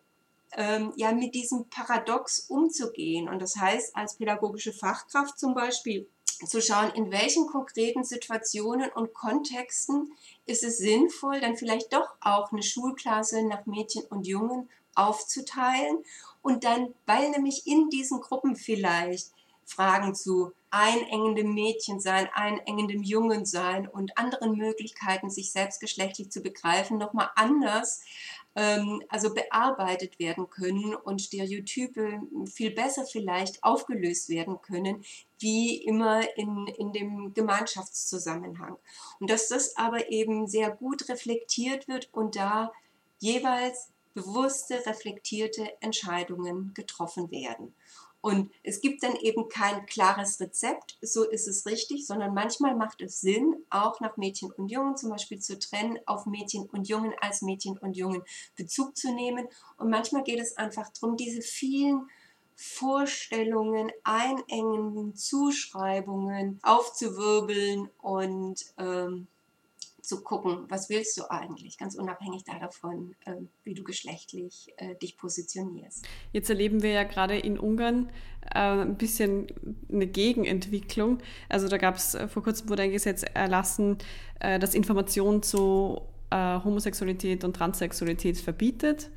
ähm, 0.55 0.93
ja 0.95 1.11
mit 1.11 1.35
diesem 1.35 1.69
Paradox 1.69 2.47
umzugehen. 2.49 3.29
Und 3.29 3.41
das 3.41 3.55
heißt, 3.55 3.95
als 3.95 4.15
pädagogische 4.15 4.73
Fachkraft 4.73 5.39
zum 5.39 5.53
Beispiel 5.53 6.07
zu 6.45 6.61
schauen, 6.61 6.91
in 6.91 7.11
welchen 7.11 7.47
konkreten 7.47 8.03
Situationen 8.03 8.91
und 8.91 9.13
Kontexten 9.13 10.13
ist 10.45 10.63
es 10.63 10.77
sinnvoll, 10.77 11.39
dann 11.39 11.55
vielleicht 11.55 11.93
doch 11.93 12.15
auch 12.21 12.51
eine 12.51 12.63
Schulklasse 12.63 13.43
nach 13.47 13.65
Mädchen 13.65 14.03
und 14.05 14.27
Jungen 14.27 14.69
aufzuteilen 14.95 16.03
und 16.41 16.63
dann, 16.63 16.93
weil 17.05 17.29
nämlich 17.31 17.65
in 17.65 17.89
diesen 17.89 18.21
Gruppen 18.21 18.55
vielleicht 18.55 19.31
Fragen 19.65 20.13
zu 20.13 20.51
einengendem 20.69 21.53
Mädchen 21.53 21.99
sein, 21.99 22.27
einengendem 22.33 23.03
Jungen 23.03 23.45
sein 23.45 23.87
und 23.87 24.17
anderen 24.17 24.57
Möglichkeiten, 24.57 25.29
sich 25.29 25.51
selbstgeschlechtlich 25.51 26.31
zu 26.31 26.41
begreifen, 26.41 26.97
nochmal 26.97 27.29
anders 27.35 28.01
also 28.55 29.33
bearbeitet 29.33 30.19
werden 30.19 30.49
können 30.49 30.93
und 30.93 31.21
Stereotype 31.21 32.21
viel 32.45 32.71
besser 32.71 33.05
vielleicht 33.05 33.63
aufgelöst 33.63 34.29
werden 34.29 34.61
können, 34.61 35.03
wie 35.39 35.77
immer 35.77 36.21
in, 36.37 36.67
in 36.67 36.93
dem 36.93 37.33
Gemeinschaftszusammenhang. 37.33 38.77
Und 39.19 39.29
dass 39.29 39.47
das 39.47 39.75
aber 39.75 40.11
eben 40.11 40.47
sehr 40.47 40.69
gut 40.69 41.09
reflektiert 41.09 41.87
wird 41.87 42.09
und 42.11 42.35
da 42.35 42.71
jeweils 43.19 43.89
bewusste, 44.13 44.85
reflektierte 44.85 45.81
Entscheidungen 45.81 46.73
getroffen 46.75 47.31
werden. 47.31 47.73
Und 48.23 48.51
es 48.63 48.79
gibt 48.79 49.03
dann 49.03 49.17
eben 49.17 49.49
kein 49.49 49.85
klares 49.85 50.39
Rezept, 50.39 50.97
so 51.01 51.29
ist 51.29 51.45
es 51.45 51.65
richtig, 51.65 52.07
sondern 52.07 52.33
manchmal 52.33 52.73
macht 52.73 53.01
es 53.01 53.19
Sinn, 53.19 53.53
auch 53.69 53.99
nach 53.99 54.15
Mädchen 54.15 54.49
und 54.53 54.69
Jungen 54.69 54.95
zum 54.95 55.09
Beispiel 55.09 55.39
zu 55.39 55.59
trennen, 55.59 55.99
auf 56.05 56.25
Mädchen 56.25 56.69
und 56.71 56.87
Jungen 56.87 57.13
als 57.19 57.41
Mädchen 57.41 57.77
und 57.77 57.97
Jungen 57.97 58.23
Bezug 58.55 58.95
zu 58.95 59.13
nehmen. 59.13 59.49
Und 59.75 59.89
manchmal 59.89 60.23
geht 60.23 60.39
es 60.39 60.55
einfach 60.55 60.87
darum, 60.93 61.17
diese 61.17 61.41
vielen 61.41 62.07
Vorstellungen, 62.55 63.91
einengenden 64.05 65.15
Zuschreibungen 65.15 66.61
aufzuwirbeln 66.63 67.89
und 67.97 68.63
ähm, 68.77 69.27
zu 70.03 70.21
gucken, 70.21 70.65
was 70.67 70.89
willst 70.89 71.17
du 71.17 71.23
eigentlich, 71.29 71.77
ganz 71.77 71.95
unabhängig 71.95 72.43
davon, 72.43 73.15
äh, 73.25 73.35
wie 73.63 73.73
du 73.73 73.83
geschlechtlich 73.83 74.67
äh, 74.75 74.95
dich 74.95 75.17
positionierst. 75.17 76.05
Jetzt 76.33 76.49
erleben 76.49 76.83
wir 76.83 76.91
ja 76.91 77.03
gerade 77.03 77.37
in 77.37 77.57
Ungarn 77.57 78.09
äh, 78.53 78.59
ein 78.59 78.97
bisschen 78.97 79.47
eine 79.89 80.05
Gegenentwicklung. 80.05 81.19
Also 81.47 81.69
da 81.69 81.77
gab 81.77 81.95
es, 81.95 82.15
äh, 82.15 82.27
vor 82.27 82.43
kurzem 82.43 82.67
wurde 82.67 82.83
ein 82.83 82.91
Gesetz 82.91 83.23
erlassen, 83.33 83.97
äh, 84.41 84.59
das 84.59 84.75
Informationen 84.75 85.41
zu 85.41 86.01
äh, 86.31 86.35
Homosexualität 86.35 87.45
und 87.45 87.55
Transsexualität 87.55 88.37
verbietet. 88.37 89.09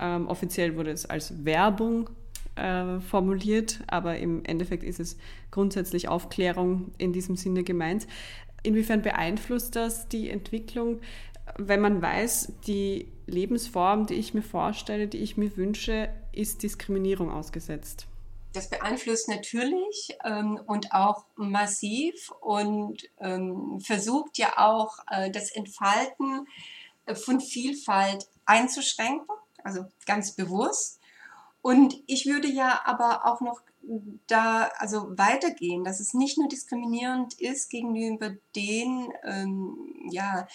Ähm, 0.00 0.26
offiziell 0.26 0.74
wurde 0.74 0.90
es 0.90 1.04
als 1.06 1.44
Werbung 1.44 2.10
formuliert, 3.08 3.80
aber 3.88 4.18
im 4.18 4.44
Endeffekt 4.44 4.84
ist 4.84 5.00
es 5.00 5.16
grundsätzlich 5.50 6.06
Aufklärung 6.06 6.92
in 6.98 7.12
diesem 7.12 7.34
Sinne 7.34 7.64
gemeint. 7.64 8.06
Inwiefern 8.64 9.02
beeinflusst 9.02 9.76
das 9.76 10.08
die 10.08 10.30
Entwicklung, 10.30 11.00
wenn 11.58 11.80
man 11.80 12.00
weiß, 12.00 12.54
die 12.66 13.12
Lebensform, 13.26 14.06
die 14.06 14.14
ich 14.14 14.34
mir 14.34 14.42
vorstelle, 14.42 15.06
die 15.06 15.18
ich 15.18 15.36
mir 15.36 15.56
wünsche, 15.56 16.08
ist 16.32 16.62
Diskriminierung 16.62 17.30
ausgesetzt? 17.30 18.06
Das 18.54 18.70
beeinflusst 18.70 19.28
natürlich 19.28 20.16
ähm, 20.24 20.60
und 20.66 20.92
auch 20.92 21.26
massiv 21.36 22.30
und 22.40 23.02
ähm, 23.18 23.80
versucht 23.80 24.38
ja 24.38 24.54
auch 24.56 24.96
äh, 25.10 25.30
das 25.30 25.50
Entfalten 25.50 26.46
äh, 27.06 27.14
von 27.14 27.40
Vielfalt 27.40 28.28
einzuschränken, 28.46 29.26
also 29.62 29.84
ganz 30.06 30.36
bewusst. 30.36 31.00
Und 31.62 31.96
ich 32.06 32.26
würde 32.26 32.48
ja 32.48 32.80
aber 32.84 33.26
auch 33.26 33.40
noch 33.40 33.60
da 34.26 34.70
also 34.76 35.08
weitergehen, 35.16 35.84
dass 35.84 36.00
es 36.00 36.14
nicht 36.14 36.38
nur 36.38 36.48
diskriminierend 36.48 37.40
ist 37.40 37.70
gegenüber 37.70 38.34
den 38.56 39.08
ähm, 39.24 40.08
ja, 40.10 40.46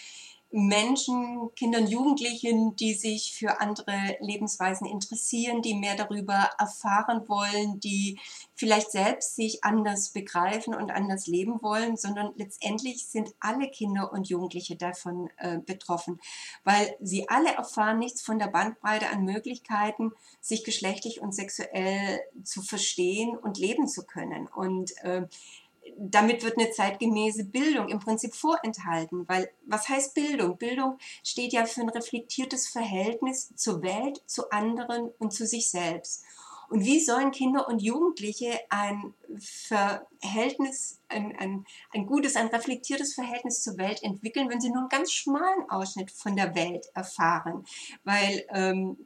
Menschen, 0.52 1.54
Kindern, 1.56 1.86
Jugendlichen, 1.86 2.76
die 2.76 2.96
sich 2.96 3.36
für 3.38 3.62
andere 3.62 4.18
Lebensweisen 4.20 4.88
interessieren, 4.88 5.62
die 5.62 5.76
mehr 5.76 5.96
darüber 5.96 6.50
erfahren 6.58 7.28
wollen, 7.28 7.80
die 7.80 8.20
vielleicht 8.56 8.92
selbst 8.92 9.36
sich 9.36 9.64
anders 9.64 10.10
begreifen 10.10 10.74
und 10.74 10.92
anders 10.92 11.28
leben 11.28 11.62
wollen, 11.62 11.98
sondern 11.98 12.34
letztendlich 12.36 13.08
sind 13.08 13.30
alle 13.40 13.70
Kinder 13.70 14.12
und 14.12 14.28
Jugendliche 14.28 14.76
davon 14.76 15.30
äh, 15.38 15.60
betroffen, 15.60 16.20
weil 16.64 16.96
sie 17.00 17.30
alle 17.30 17.54
erfahren 17.54 18.00
nichts 18.00 18.24
von 18.24 18.40
der 18.40 18.48
Bandbreite 18.48 19.10
an 19.10 19.26
Möglichkeiten, 19.26 20.12
sich 20.42 20.64
geschlechtlich 20.64 21.22
und 21.22 21.36
sexuell 21.36 22.22
zu 22.44 22.64
verstehen 22.64 23.38
und 23.38 23.60
leben 23.60 23.88
zu 23.88 24.04
können. 24.04 24.48
Und 24.48 24.98
äh, 25.04 25.28
damit 25.97 26.43
wird 26.43 26.58
eine 26.58 26.71
zeitgemäße 26.71 27.45
Bildung 27.45 27.89
im 27.89 27.99
Prinzip 27.99 28.36
vorenthalten, 28.36 29.28
weil 29.28 29.49
was 29.65 29.88
heißt 29.88 30.13
Bildung? 30.13 30.58
Bildung 30.58 30.97
steht 31.23 31.54
ja 31.54 31.65
für 31.65 31.82
ein 31.82 31.89
reflektiertes 31.89 32.67
Verhältnis 32.67 33.54
zur 33.56 33.82
Welt, 33.82 34.21
zu 34.25 34.49
anderen 34.52 35.10
und 35.19 35.34
zu 35.34 35.45
sich 35.45 35.69
selbst. 35.69 36.23
Und 36.69 36.86
wie 36.86 36.99
sollen 36.99 37.32
Kinder 37.32 37.67
und 37.67 37.82
Jugendliche 37.82 38.60
ein 38.69 39.13
Verhältnis, 39.39 40.99
ein, 41.08 41.36
ein, 41.39 41.65
ein 41.91 42.06
gutes, 42.06 42.36
ein 42.36 42.47
reflektiertes 42.47 43.15
Verhältnis 43.15 43.63
zur 43.63 43.78
Welt 43.78 44.04
entwickeln, 44.04 44.49
wenn 44.49 44.62
sie 44.62 44.69
nur 44.69 44.82
einen 44.82 44.89
ganz 44.89 45.12
schmalen 45.12 45.67
Ausschnitt 45.69 46.12
von 46.12 46.36
der 46.36 46.54
Welt 46.54 46.86
erfahren? 46.93 47.65
Weil 48.04 48.45
ähm, 48.49 48.97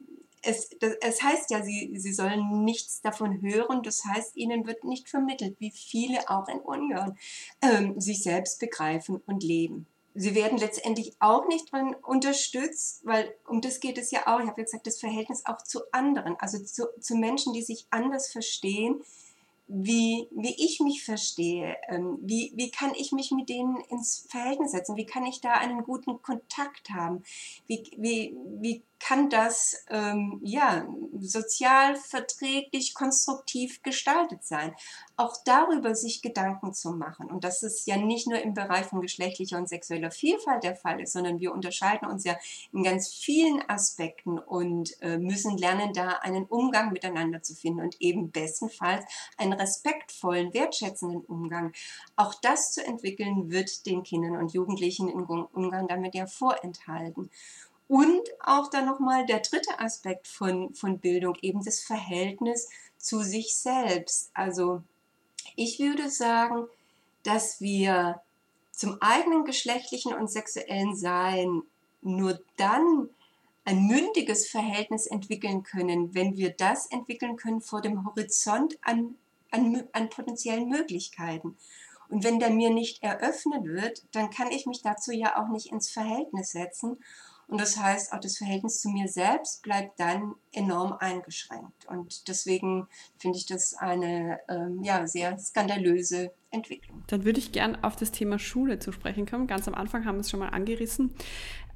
es, 0.44 0.70
das, 0.80 0.94
es 1.00 1.22
heißt 1.22 1.50
ja, 1.50 1.62
sie, 1.62 1.94
sie 1.96 2.12
sollen 2.12 2.64
nichts 2.64 3.00
davon 3.00 3.40
hören. 3.42 3.82
Das 3.82 4.04
heißt, 4.04 4.36
ihnen 4.36 4.66
wird 4.66 4.84
nicht 4.84 5.08
vermittelt, 5.08 5.56
wie 5.58 5.70
viele 5.70 6.28
auch 6.28 6.48
in 6.48 6.60
Ungarn 6.60 7.18
ähm, 7.62 8.00
sich 8.00 8.22
selbst 8.22 8.60
begreifen 8.60 9.20
und 9.26 9.42
leben. 9.42 9.86
Sie 10.16 10.36
werden 10.36 10.58
letztendlich 10.58 11.16
auch 11.18 11.48
nicht 11.48 11.72
unterstützt, 12.02 13.00
weil 13.04 13.34
um 13.48 13.60
das 13.60 13.80
geht 13.80 13.98
es 13.98 14.12
ja 14.12 14.28
auch. 14.28 14.40
Ich 14.40 14.46
habe 14.46 14.60
jetzt 14.60 14.70
gesagt, 14.70 14.86
das 14.86 15.00
Verhältnis 15.00 15.44
auch 15.44 15.62
zu 15.62 15.80
anderen, 15.90 16.36
also 16.38 16.58
zu, 16.60 16.86
zu 17.00 17.16
Menschen, 17.16 17.52
die 17.52 17.62
sich 17.62 17.86
anders 17.90 18.30
verstehen, 18.30 19.02
wie, 19.66 20.28
wie 20.30 20.54
ich 20.62 20.80
mich 20.80 21.04
verstehe, 21.04 21.76
ähm, 21.88 22.18
wie, 22.20 22.52
wie 22.54 22.70
kann 22.70 22.92
ich 22.94 23.12
mich 23.12 23.30
mit 23.30 23.48
denen 23.48 23.80
ins 23.88 24.26
Verhältnis 24.28 24.72
setzen, 24.72 24.96
wie 24.96 25.06
kann 25.06 25.24
ich 25.24 25.40
da 25.40 25.52
einen 25.52 25.82
guten 25.84 26.20
Kontakt 26.20 26.90
haben, 26.90 27.24
wie, 27.66 27.82
wie, 27.96 28.36
wie 28.60 28.82
kann 29.00 29.28
das 29.28 29.84
ähm, 29.90 30.40
ja, 30.42 30.86
sozial 31.20 31.96
verträglich, 31.96 32.94
konstruktiv 32.94 33.82
gestaltet 33.82 34.44
sein. 34.44 34.74
Auch 35.16 35.36
darüber 35.44 35.94
sich 35.94 36.22
Gedanken 36.22 36.72
zu 36.72 36.92
machen. 36.92 37.30
Und 37.30 37.44
das 37.44 37.62
ist 37.62 37.86
ja 37.86 37.96
nicht 37.96 38.26
nur 38.26 38.40
im 38.40 38.54
Bereich 38.54 38.86
von 38.86 39.00
geschlechtlicher 39.00 39.58
und 39.58 39.68
sexueller 39.68 40.10
Vielfalt 40.10 40.64
der 40.64 40.76
Fall 40.76 41.00
ist, 41.00 41.12
sondern 41.12 41.40
wir 41.40 41.52
unterscheiden 41.52 42.08
uns 42.08 42.24
ja 42.24 42.36
in 42.72 42.82
ganz 42.82 43.12
vielen 43.12 43.62
Aspekten 43.68 44.38
und 44.38 45.00
äh, 45.02 45.18
müssen 45.18 45.58
lernen, 45.58 45.92
da 45.92 46.18
einen 46.22 46.44
Umgang 46.44 46.92
miteinander 46.92 47.42
zu 47.42 47.54
finden 47.54 47.80
und 47.80 48.00
eben 48.00 48.30
bestenfalls 48.30 49.04
einen 49.36 49.52
respektvollen, 49.52 50.54
wertschätzenden 50.54 51.20
Umgang. 51.20 51.72
Auch 52.16 52.34
das 52.42 52.72
zu 52.72 52.84
entwickeln, 52.84 53.50
wird 53.50 53.86
den 53.86 54.02
Kindern 54.02 54.36
und 54.36 54.52
Jugendlichen 54.52 55.08
in 55.08 55.24
Ungarn 55.24 55.88
damit 55.88 56.14
ja 56.14 56.26
vorenthalten. 56.26 57.30
Und 57.86 58.22
auch 58.40 58.70
dann 58.70 58.86
nochmal 58.86 59.26
der 59.26 59.40
dritte 59.40 59.78
Aspekt 59.78 60.26
von, 60.26 60.74
von 60.74 60.98
Bildung, 60.98 61.36
eben 61.42 61.62
das 61.62 61.80
Verhältnis 61.80 62.68
zu 62.96 63.20
sich 63.20 63.56
selbst. 63.56 64.30
Also 64.32 64.82
ich 65.56 65.78
würde 65.78 66.08
sagen, 66.08 66.66
dass 67.22 67.60
wir 67.60 68.22
zum 68.70 69.00
eigenen 69.00 69.44
geschlechtlichen 69.44 70.14
und 70.14 70.30
sexuellen 70.30 70.96
Sein 70.96 71.62
nur 72.00 72.40
dann 72.56 73.08
ein 73.64 73.86
mündiges 73.86 74.46
Verhältnis 74.48 75.06
entwickeln 75.06 75.62
können, 75.62 76.14
wenn 76.14 76.36
wir 76.36 76.50
das 76.50 76.86
entwickeln 76.86 77.36
können 77.36 77.60
vor 77.60 77.80
dem 77.80 78.04
Horizont 78.04 78.78
an, 78.82 79.16
an, 79.50 79.84
an 79.92 80.10
potenziellen 80.10 80.68
Möglichkeiten. 80.68 81.56
Und 82.08 82.24
wenn 82.24 82.38
der 82.38 82.50
mir 82.50 82.70
nicht 82.70 83.02
eröffnet 83.02 83.64
wird, 83.64 84.04
dann 84.12 84.30
kann 84.30 84.50
ich 84.50 84.66
mich 84.66 84.82
dazu 84.82 85.12
ja 85.12 85.42
auch 85.42 85.48
nicht 85.48 85.72
ins 85.72 85.90
Verhältnis 85.90 86.52
setzen. 86.52 86.98
Und 87.48 87.60
das 87.60 87.78
heißt, 87.78 88.12
auch 88.12 88.20
das 88.20 88.38
Verhältnis 88.38 88.80
zu 88.80 88.88
mir 88.88 89.08
selbst 89.08 89.62
bleibt 89.62 90.00
dann 90.00 90.34
enorm 90.52 90.94
eingeschränkt. 90.94 91.86
Und 91.88 92.28
deswegen 92.28 92.88
finde 93.18 93.38
ich 93.38 93.46
das 93.46 93.74
eine 93.74 94.40
ähm, 94.48 94.82
ja, 94.82 95.06
sehr 95.06 95.38
skandalöse 95.38 96.32
Entwicklung. 96.50 97.02
Dann 97.08 97.24
würde 97.24 97.38
ich 97.38 97.52
gern 97.52 97.76
auf 97.82 97.96
das 97.96 98.12
Thema 98.12 98.38
Schule 98.38 98.78
zu 98.78 98.92
sprechen 98.92 99.26
kommen. 99.26 99.46
Ganz 99.46 99.68
am 99.68 99.74
Anfang 99.74 100.04
haben 100.04 100.16
wir 100.16 100.20
es 100.20 100.30
schon 100.30 100.40
mal 100.40 100.48
angerissen. 100.48 101.14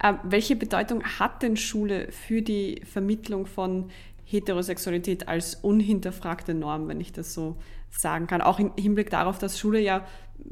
Äh, 0.02 0.14
welche 0.22 0.56
Bedeutung 0.56 1.02
hat 1.04 1.42
denn 1.42 1.56
Schule 1.56 2.10
für 2.12 2.42
die 2.42 2.82
Vermittlung 2.84 3.46
von 3.46 3.90
Heterosexualität 4.24 5.28
als 5.28 5.56
unhinterfragte 5.56 6.54
Norm, 6.54 6.88
wenn 6.88 7.00
ich 7.00 7.12
das 7.12 7.34
so 7.34 7.56
sagen 7.90 8.26
kann? 8.26 8.40
Auch 8.40 8.58
im 8.58 8.72
Hinblick 8.78 9.10
darauf, 9.10 9.38
dass 9.38 9.58
Schule 9.58 9.80
ja 9.80 10.06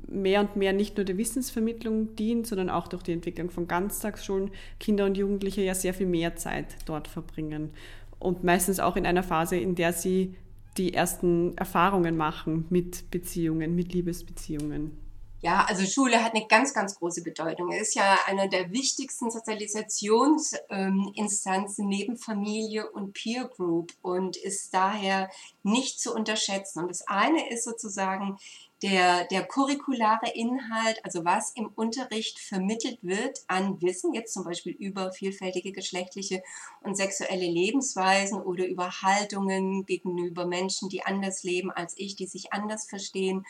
mehr 0.08 0.40
und 0.40 0.56
mehr 0.56 0.72
nicht 0.72 0.96
nur 0.96 1.04
der 1.04 1.18
Wissensvermittlung 1.18 2.16
dient, 2.16 2.46
sondern 2.46 2.70
auch 2.70 2.88
durch 2.88 3.02
die 3.02 3.12
Entwicklung 3.12 3.50
von 3.50 3.68
Ganztagsschulen 3.68 4.50
Kinder 4.80 5.04
und 5.04 5.16
Jugendliche 5.16 5.62
ja 5.62 5.74
sehr 5.74 5.94
viel 5.94 6.06
mehr 6.06 6.36
Zeit 6.36 6.76
dort 6.86 7.08
verbringen. 7.08 7.70
Und 8.18 8.44
meistens 8.44 8.80
auch 8.80 8.96
in 8.96 9.06
einer 9.06 9.22
Phase, 9.22 9.56
in 9.56 9.74
der 9.74 9.92
sie 9.92 10.34
die 10.78 10.94
ersten 10.94 11.56
Erfahrungen 11.56 12.16
machen 12.16 12.66
mit 12.70 13.10
Beziehungen, 13.10 13.74
mit 13.74 13.92
Liebesbeziehungen. 13.92 14.98
Ja, 15.40 15.66
also 15.68 15.84
Schule 15.84 16.24
hat 16.24 16.34
eine 16.34 16.46
ganz, 16.46 16.72
ganz 16.72 16.98
große 16.98 17.22
Bedeutung. 17.22 17.70
Es 17.70 17.88
ist 17.88 17.94
ja 17.94 18.16
eine 18.26 18.48
der 18.48 18.72
wichtigsten 18.72 19.30
Sozialisationsinstanzen 19.30 21.86
neben 21.86 22.16
Familie 22.16 22.90
und 22.90 23.12
Peer 23.12 23.44
Group 23.44 23.92
und 24.00 24.38
ist 24.38 24.72
daher 24.72 25.28
nicht 25.62 26.00
zu 26.00 26.14
unterschätzen. 26.14 26.78
Und 26.80 26.90
das 26.90 27.06
eine 27.06 27.50
ist 27.50 27.64
sozusagen 27.64 28.38
der, 28.82 29.24
der 29.24 29.44
curriculare 29.44 30.30
Inhalt, 30.34 31.02
also 31.04 31.24
was 31.24 31.50
im 31.52 31.68
Unterricht 31.74 32.38
vermittelt 32.38 32.98
wird 33.02 33.40
an 33.46 33.80
Wissen, 33.80 34.12
jetzt 34.12 34.34
zum 34.34 34.44
Beispiel 34.44 34.72
über 34.72 35.12
vielfältige 35.12 35.72
geschlechtliche 35.72 36.42
und 36.82 36.96
sexuelle 36.96 37.46
Lebensweisen 37.46 38.40
oder 38.40 38.66
über 38.66 38.90
Haltungen 39.02 39.86
gegenüber 39.86 40.46
Menschen, 40.46 40.88
die 40.88 41.04
anders 41.04 41.42
leben 41.42 41.70
als 41.70 41.94
ich, 41.96 42.16
die 42.16 42.26
sich 42.26 42.52
anders 42.52 42.86
verstehen 42.86 43.46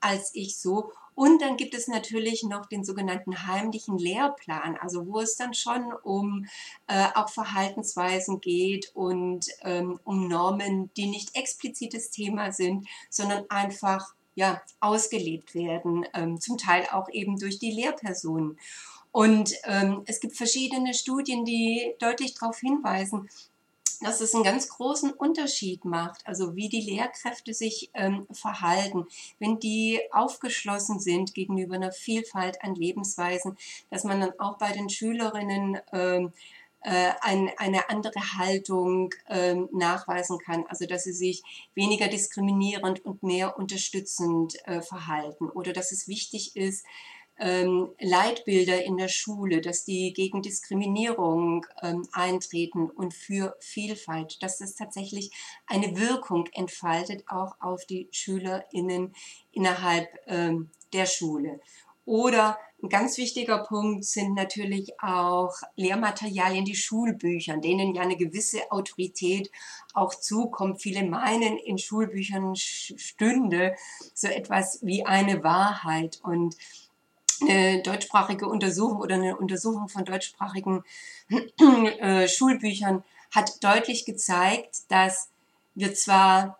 als 0.00 0.30
ich 0.34 0.58
so. 0.58 0.92
Und 1.14 1.40
dann 1.40 1.56
gibt 1.56 1.74
es 1.74 1.86
natürlich 1.86 2.42
noch 2.42 2.66
den 2.66 2.84
sogenannten 2.84 3.46
heimlichen 3.46 3.96
Lehrplan, 3.96 4.76
also 4.76 5.06
wo 5.06 5.20
es 5.20 5.36
dann 5.36 5.54
schon 5.54 5.92
um 6.02 6.46
äh, 6.88 7.06
auch 7.14 7.28
Verhaltensweisen 7.28 8.40
geht 8.40 8.90
und 8.94 9.46
ähm, 9.62 10.00
um 10.04 10.26
Normen, 10.26 10.92
die 10.96 11.06
nicht 11.06 11.36
explizites 11.36 12.10
Thema 12.10 12.50
sind, 12.50 12.88
sondern 13.10 13.48
einfach 13.48 14.12
ja, 14.34 14.62
ausgelebt 14.80 15.54
werden, 15.54 16.06
ähm, 16.14 16.40
zum 16.40 16.58
Teil 16.58 16.86
auch 16.92 17.08
eben 17.10 17.38
durch 17.38 17.58
die 17.58 17.70
Lehrpersonen. 17.70 18.58
Und 19.12 19.54
ähm, 19.64 20.02
es 20.06 20.18
gibt 20.18 20.36
verschiedene 20.36 20.92
Studien, 20.92 21.44
die 21.44 21.94
deutlich 22.00 22.34
darauf 22.34 22.58
hinweisen, 22.58 23.28
dass 24.00 24.20
es 24.20 24.34
einen 24.34 24.44
ganz 24.44 24.68
großen 24.68 25.12
Unterschied 25.12 25.84
macht, 25.84 26.26
also 26.26 26.56
wie 26.56 26.68
die 26.68 26.80
Lehrkräfte 26.80 27.54
sich 27.54 27.90
ähm, 27.94 28.26
verhalten, 28.32 29.06
wenn 29.38 29.58
die 29.58 30.00
aufgeschlossen 30.12 30.98
sind 30.98 31.32
gegenüber 31.32 31.76
einer 31.76 31.92
Vielfalt 31.92 32.62
an 32.62 32.74
Lebensweisen, 32.74 33.56
dass 33.90 34.04
man 34.04 34.20
dann 34.20 34.38
auch 34.38 34.58
bei 34.58 34.72
den 34.72 34.90
Schülerinnen 34.90 35.78
ähm, 35.92 36.32
äh, 36.84 37.12
ein, 37.22 37.50
eine 37.56 37.88
andere 37.88 38.20
Haltung 38.38 39.10
ähm, 39.28 39.68
nachweisen 39.72 40.38
kann. 40.38 40.64
Also 40.68 40.86
dass 40.86 41.04
sie 41.04 41.12
sich 41.12 41.42
weniger 41.74 42.08
diskriminierend 42.08 43.04
und 43.04 43.22
mehr 43.22 43.58
unterstützend 43.58 44.54
äh, 44.66 44.82
verhalten 44.82 45.48
oder 45.48 45.72
dass 45.72 45.92
es 45.92 46.08
wichtig 46.08 46.56
ist, 46.56 46.84
ähm, 47.38 47.90
Leitbilder 47.98 48.84
in 48.84 48.96
der 48.96 49.08
Schule, 49.08 49.60
dass 49.60 49.84
die 49.84 50.12
gegen 50.12 50.42
Diskriminierung 50.42 51.66
ähm, 51.82 52.06
eintreten 52.12 52.90
und 52.90 53.12
für 53.12 53.56
Vielfalt, 53.60 54.42
dass 54.42 54.58
das 54.58 54.76
tatsächlich 54.76 55.32
eine 55.66 55.98
Wirkung 55.98 56.46
entfaltet, 56.52 57.24
auch 57.26 57.56
auf 57.60 57.84
die 57.86 58.08
SchülerInnen 58.12 59.14
innerhalb 59.50 60.08
ähm, 60.26 60.70
der 60.92 61.06
Schule. 61.06 61.60
Oder 62.04 62.58
ein 62.84 62.90
ganz 62.90 63.16
wichtiger 63.16 63.58
Punkt 63.58 64.04
sind 64.04 64.34
natürlich 64.34 65.00
auch 65.00 65.54
Lehrmaterialien, 65.74 66.66
die 66.66 66.76
Schulbüchern, 66.76 67.62
denen 67.62 67.94
ja 67.94 68.02
eine 68.02 68.16
gewisse 68.16 68.70
Autorität 68.70 69.50
auch 69.94 70.14
zukommt. 70.14 70.82
Viele 70.82 71.02
meinen, 71.02 71.56
in 71.56 71.78
Schulbüchern 71.78 72.54
stünde 72.56 73.74
so 74.12 74.28
etwas 74.28 74.80
wie 74.82 75.06
eine 75.06 75.42
Wahrheit 75.42 76.20
und 76.22 76.56
eine 77.40 77.82
deutschsprachige 77.82 78.48
Untersuchung 78.48 78.98
oder 78.98 79.14
eine 79.14 79.36
Untersuchung 79.38 79.88
von 79.88 80.04
deutschsprachigen 80.04 80.84
äh, 82.00 82.28
Schulbüchern 82.28 83.02
hat 83.30 83.64
deutlich 83.64 84.04
gezeigt, 84.04 84.82
dass 84.88 85.30
wir 85.74 85.94
zwar 85.94 86.58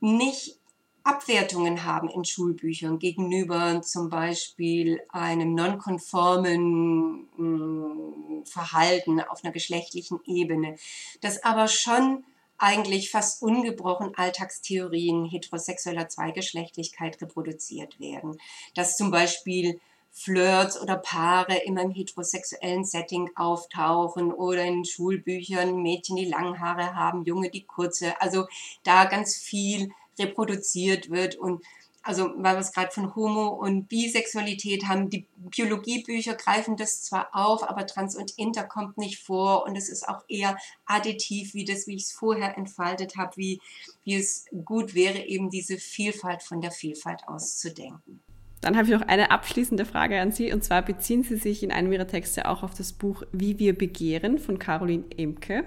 nicht 0.00 0.59
Abwertungen 1.04 1.84
haben 1.84 2.08
in 2.08 2.24
Schulbüchern 2.24 2.98
gegenüber 2.98 3.82
zum 3.82 4.10
Beispiel 4.10 5.00
einem 5.08 5.54
nonkonformen 5.54 7.28
mm, 7.36 8.44
Verhalten 8.44 9.20
auf 9.20 9.44
einer 9.44 9.52
geschlechtlichen 9.52 10.20
Ebene, 10.26 10.76
dass 11.20 11.42
aber 11.42 11.68
schon 11.68 12.24
eigentlich 12.58 13.10
fast 13.10 13.42
ungebrochen 13.42 14.14
Alltagstheorien 14.16 15.24
heterosexueller 15.24 16.08
Zweigeschlechtlichkeit 16.08 17.20
reproduziert 17.22 17.98
werden. 17.98 18.36
Dass 18.74 18.96
zum 18.96 19.10
Beispiel 19.10 19.80
Flirts 20.12 20.80
oder 20.80 20.96
Paare 20.96 21.56
immer 21.58 21.82
im 21.82 21.92
heterosexuellen 21.92 22.84
Setting 22.84 23.30
auftauchen 23.36 24.32
oder 24.32 24.64
in 24.64 24.84
Schulbüchern 24.84 25.80
Mädchen, 25.82 26.16
die 26.16 26.24
lange 26.24 26.58
Haare 26.58 26.94
haben, 26.94 27.24
Junge, 27.24 27.48
die 27.48 27.64
kurze. 27.64 28.20
Also 28.20 28.46
da 28.82 29.04
ganz 29.04 29.36
viel 29.36 29.92
reproduziert 30.20 31.10
wird. 31.10 31.36
Und 31.36 31.64
also 32.02 32.32
weil 32.36 32.54
wir 32.56 32.60
es 32.60 32.72
gerade 32.72 32.90
von 32.90 33.14
Homo- 33.14 33.48
und 33.48 33.88
Bisexualität 33.88 34.88
haben, 34.88 35.10
die 35.10 35.26
Biologiebücher 35.36 36.34
greifen 36.34 36.76
das 36.76 37.02
zwar 37.02 37.28
auf, 37.32 37.68
aber 37.68 37.86
Trans 37.86 38.16
und 38.16 38.32
Inter 38.38 38.64
kommt 38.64 38.96
nicht 38.96 39.18
vor. 39.18 39.66
Und 39.66 39.76
es 39.76 39.88
ist 39.88 40.08
auch 40.08 40.22
eher 40.28 40.56
additiv, 40.86 41.54
wie 41.54 41.64
das, 41.64 41.86
wie 41.86 41.96
ich 41.96 42.04
es 42.04 42.12
vorher 42.12 42.56
entfaltet 42.56 43.16
habe, 43.16 43.36
wie, 43.36 43.60
wie 44.04 44.14
es 44.14 44.46
gut 44.64 44.94
wäre, 44.94 45.18
eben 45.18 45.50
diese 45.50 45.78
Vielfalt 45.78 46.42
von 46.42 46.60
der 46.60 46.70
Vielfalt 46.70 47.26
auszudenken. 47.26 48.22
Dann 48.60 48.76
habe 48.76 48.86
ich 48.86 48.92
noch 48.92 49.06
eine 49.06 49.30
abschließende 49.30 49.86
Frage 49.86 50.20
an 50.20 50.32
Sie. 50.32 50.52
Und 50.52 50.62
zwar 50.62 50.82
beziehen 50.82 51.22
Sie 51.22 51.36
sich 51.36 51.62
in 51.62 51.72
einem 51.72 51.92
Ihrer 51.92 52.06
Texte 52.06 52.48
auch 52.48 52.62
auf 52.62 52.74
das 52.74 52.92
Buch 52.92 53.22
Wie 53.32 53.58
wir 53.58 53.76
begehren 53.76 54.38
von 54.38 54.58
Caroline 54.58 55.04
Emke, 55.16 55.64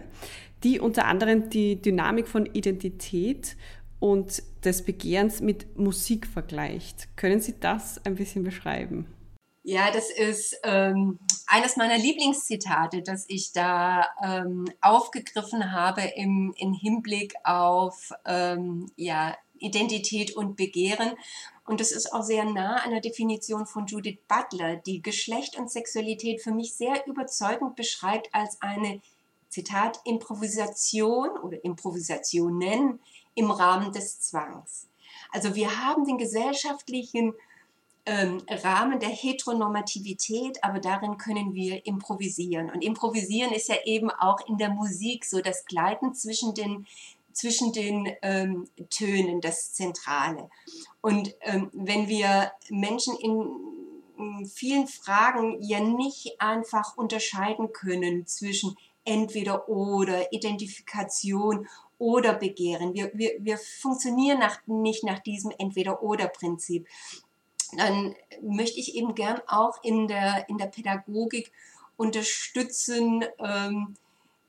die 0.63 0.79
unter 0.79 1.05
anderem 1.05 1.49
die 1.49 1.81
Dynamik 1.81 2.27
von 2.27 2.45
Identität 2.45 3.55
und 4.03 4.43
des 4.65 4.83
Begehrens 4.83 5.39
mit 5.39 5.79
Musik 5.79 6.27
vergleicht. 6.27 7.07
Können 7.15 7.39
Sie 7.39 7.57
das 7.57 8.05
ein 8.05 8.15
bisschen 8.15 8.43
beschreiben? 8.43 9.07
Ja, 9.63 9.91
das 9.91 10.11
ist 10.11 10.59
ähm, 10.65 11.19
eines 11.47 11.77
meiner 11.77 11.97
Lieblingszitate, 11.97 13.01
das 13.01 13.23
ich 13.29 13.53
da 13.53 14.05
ähm, 14.21 14.65
aufgegriffen 14.81 15.71
habe 15.71 16.01
im, 16.17 16.53
im 16.57 16.73
Hinblick 16.73 17.33
auf 17.45 18.11
ähm, 18.25 18.91
ja, 18.97 19.37
Identität 19.57 20.35
und 20.35 20.57
Begehren. 20.57 21.13
Und 21.63 21.79
das 21.79 21.93
ist 21.93 22.11
auch 22.11 22.23
sehr 22.23 22.43
nah 22.43 22.83
an 22.83 22.91
der 22.91 22.99
Definition 22.99 23.65
von 23.65 23.85
Judith 23.85 24.19
Butler, 24.27 24.75
die 24.75 25.01
Geschlecht 25.01 25.57
und 25.57 25.71
Sexualität 25.71 26.41
für 26.41 26.51
mich 26.51 26.73
sehr 26.73 27.07
überzeugend 27.07 27.77
beschreibt 27.77 28.27
als 28.35 28.61
eine, 28.61 28.99
Zitat, 29.53 29.99
Improvisation 30.03 31.29
oder 31.37 31.63
Improvisationen 31.63 32.99
im 33.35 33.51
Rahmen 33.51 33.91
des 33.91 34.19
Zwangs. 34.19 34.87
Also 35.31 35.55
wir 35.55 35.83
haben 35.83 36.05
den 36.05 36.17
gesellschaftlichen 36.17 37.33
ähm, 38.05 38.41
Rahmen 38.49 38.99
der 38.99 39.09
Heteronormativität, 39.09 40.63
aber 40.63 40.79
darin 40.79 41.17
können 41.17 41.53
wir 41.53 41.85
improvisieren. 41.85 42.69
Und 42.69 42.83
improvisieren 42.83 43.53
ist 43.53 43.69
ja 43.69 43.77
eben 43.85 44.11
auch 44.11 44.45
in 44.47 44.57
der 44.57 44.69
Musik 44.69 45.25
so 45.25 45.41
das 45.41 45.65
Gleiten 45.65 46.13
zwischen 46.13 46.53
den, 46.53 46.85
zwischen 47.31 47.71
den 47.71 48.11
ähm, 48.21 48.67
Tönen, 48.89 49.41
das 49.41 49.73
Zentrale. 49.73 50.49
Und 51.01 51.33
ähm, 51.41 51.69
wenn 51.73 52.07
wir 52.07 52.51
Menschen 52.69 53.15
in, 53.17 53.47
vielen 54.53 54.87
Fragen 54.87 55.61
ja 55.61 55.79
nicht 55.79 56.39
einfach 56.39 56.95
unterscheiden 56.97 57.73
können 57.73 58.27
zwischen 58.27 58.75
entweder 59.05 59.67
oder 59.67 60.31
Identifikation 60.31 61.67
oder 62.03 62.33
Begehren. 62.33 62.93
Wir, 62.93 63.11
wir, 63.13 63.31
wir 63.39 63.57
funktionieren 63.57 64.39
nach, 64.39 64.59
nicht 64.67 65.05
nach 65.05 65.19
diesem 65.19 65.51
Entweder-Oder-Prinzip. 65.57 66.85
Dann 67.77 68.13
möchte 68.41 68.77
ich 68.77 68.95
eben 68.95 69.15
gern 69.15 69.41
auch 69.47 69.81
in 69.83 70.09
der, 70.09 70.49
in 70.49 70.57
der 70.57 70.65
Pädagogik 70.67 71.49
unterstützen, 71.95 73.23
ähm, 73.39 73.95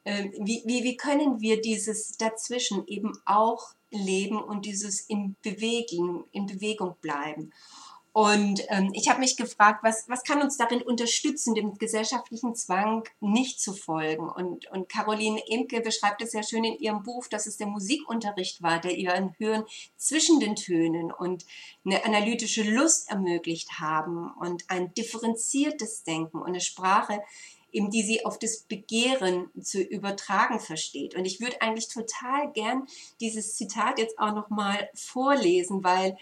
äh, 0.03 0.31
wie, 0.41 0.65
wie, 0.67 0.83
wie 0.83 0.97
können 0.97 1.41
wir 1.41 1.61
dieses 1.61 2.17
Dazwischen 2.17 2.89
eben 2.89 3.13
auch 3.25 3.75
leben 3.91 4.43
und 4.43 4.67
dieses 4.67 5.03
in 5.03 5.37
Bewegung, 5.41 6.25
in 6.33 6.47
Bewegung 6.47 6.97
bleiben. 7.01 7.53
Und 8.15 8.63
ähm, 8.69 8.93
ich 8.95 9.09
habe 9.09 9.19
mich 9.19 9.37
gefragt, 9.37 9.81
was, 9.83 10.09
was 10.09 10.23
kann 10.23 10.41
uns 10.41 10.57
darin 10.57 10.83
unterstützen, 10.83 11.57
dem 11.57 11.79
gesellschaftlichen 11.79 12.55
Zwang 12.55 13.03
nicht 13.19 13.61
zu 13.61 13.73
folgen? 13.73 14.29
Und, 14.29 14.71
und 14.71 14.89
Caroline 14.89 15.43
Imke 15.49 15.81
beschreibt 15.81 16.23
es 16.23 16.31
sehr 16.31 16.45
schön 16.45 16.63
in 16.63 16.79
ihrem 16.79 17.03
Buch, 17.03 17.27
dass 17.27 17.49
es 17.49 17.57
der 17.57 17.67
Musikunterricht 17.67 18.63
war, 18.63 18.81
der 18.81 18.97
ihr 18.97 19.13
ein 19.13 19.35
Hören 19.39 19.65
zwischen 19.97 20.39
den 20.39 20.55
Tönen 20.55 21.11
und 21.11 21.45
eine 21.85 22.05
analytische 22.05 22.63
Lust 22.63 23.11
ermöglicht 23.11 23.81
haben 23.81 24.31
und 24.39 24.63
ein 24.69 24.95
differenziertes 24.95 26.05
Denken 26.05 26.39
und 26.39 26.47
eine 26.47 26.61
Sprache, 26.61 27.21
eben 27.73 27.91
die 27.91 28.03
sie 28.03 28.25
auf 28.25 28.39
das 28.39 28.61
Begehren 28.61 29.51
zu 29.61 29.83
übertragen 29.83 30.61
versteht. 30.61 31.17
Und 31.17 31.25
ich 31.25 31.41
würde 31.41 31.61
eigentlich 31.61 31.89
total 31.89 32.53
gern 32.53 32.87
dieses 33.21 33.57
Zitat 33.57 33.99
jetzt 33.99 34.21
auch 34.21 34.33
nochmal 34.33 34.89
vorlesen, 34.95 35.83
weil 35.83 36.17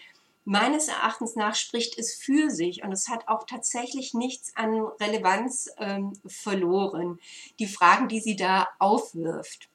meines 0.44 0.88
Erachtens 0.88 1.36
nach 1.36 1.54
spricht 1.54 1.98
es 1.98 2.14
für 2.14 2.50
sich 2.50 2.82
und 2.82 2.92
es 2.92 3.08
hat 3.08 3.28
auch 3.28 3.44
tatsächlich 3.44 4.14
nichts 4.14 4.56
an 4.56 4.74
Relevanz 5.00 5.70
ähm, 5.78 6.12
verloren, 6.26 7.18
die 7.58 7.66
Fragen, 7.66 8.08
die 8.08 8.20
sie 8.20 8.36
da 8.36 8.68
aufwirft. 8.78 9.68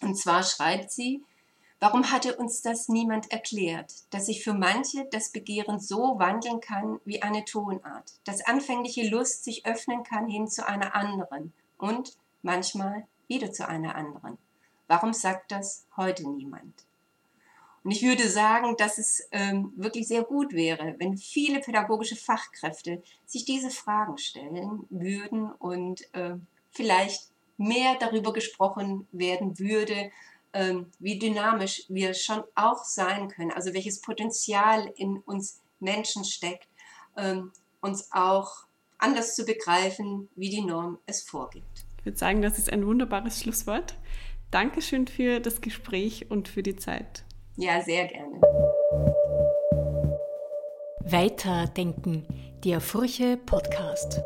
Und 0.00 0.16
zwar 0.16 0.42
schreibt 0.42 0.90
sie, 0.90 1.22
warum 1.80 2.10
hatte 2.10 2.36
uns 2.36 2.62
das 2.62 2.88
niemand 2.88 3.30
erklärt, 3.30 3.92
dass 4.10 4.26
sich 4.26 4.42
für 4.42 4.54
manche 4.54 5.06
das 5.10 5.30
Begehren 5.30 5.78
so 5.78 6.18
wandeln 6.18 6.60
kann 6.60 7.00
wie 7.04 7.22
eine 7.22 7.44
Tonart, 7.44 8.12
dass 8.24 8.46
anfängliche 8.46 9.08
Lust 9.08 9.44
sich 9.44 9.66
öffnen 9.66 10.04
kann 10.04 10.28
hin 10.28 10.48
zu 10.48 10.66
einer 10.66 10.94
anderen 10.94 11.52
und 11.76 12.16
manchmal 12.42 13.06
wieder 13.26 13.52
zu 13.52 13.68
einer 13.68 13.94
anderen. 13.94 14.38
Warum 14.86 15.12
sagt 15.12 15.52
das 15.52 15.86
heute 15.96 16.28
niemand? 16.28 16.87
Und 17.88 17.92
ich 17.92 18.02
würde 18.02 18.28
sagen, 18.28 18.76
dass 18.76 18.98
es 18.98 19.26
ähm, 19.32 19.72
wirklich 19.74 20.08
sehr 20.08 20.22
gut 20.22 20.52
wäre, 20.52 20.96
wenn 20.98 21.16
viele 21.16 21.60
pädagogische 21.60 22.16
Fachkräfte 22.16 23.02
sich 23.24 23.46
diese 23.46 23.70
Fragen 23.70 24.18
stellen 24.18 24.84
würden 24.90 25.50
und 25.52 26.02
äh, 26.12 26.34
vielleicht 26.70 27.30
mehr 27.56 27.96
darüber 27.98 28.34
gesprochen 28.34 29.08
werden 29.10 29.58
würde, 29.58 30.10
ähm, 30.52 30.90
wie 30.98 31.18
dynamisch 31.18 31.86
wir 31.88 32.12
schon 32.12 32.42
auch 32.54 32.84
sein 32.84 33.28
können, 33.28 33.52
also 33.52 33.72
welches 33.72 34.02
Potenzial 34.02 34.92
in 34.96 35.20
uns 35.20 35.62
Menschen 35.80 36.24
steckt, 36.24 36.68
ähm, 37.16 37.52
uns 37.80 38.10
auch 38.12 38.66
anders 38.98 39.34
zu 39.34 39.46
begreifen, 39.46 40.28
wie 40.36 40.50
die 40.50 40.60
Norm 40.60 40.98
es 41.06 41.22
vorgibt. 41.22 41.86
Ich 42.00 42.04
würde 42.04 42.18
sagen, 42.18 42.42
das 42.42 42.58
ist 42.58 42.70
ein 42.70 42.86
wunderbares 42.86 43.40
Schlusswort. 43.40 43.94
Dankeschön 44.50 45.06
für 45.06 45.40
das 45.40 45.62
Gespräch 45.62 46.30
und 46.30 46.48
für 46.48 46.62
die 46.62 46.76
Zeit. 46.76 47.24
Ja, 47.60 47.80
sehr 47.82 48.06
gerne. 48.06 48.40
Weiterdenken, 51.00 52.24
der 52.64 52.80
Furche 52.80 53.36
Podcast. 53.36 54.22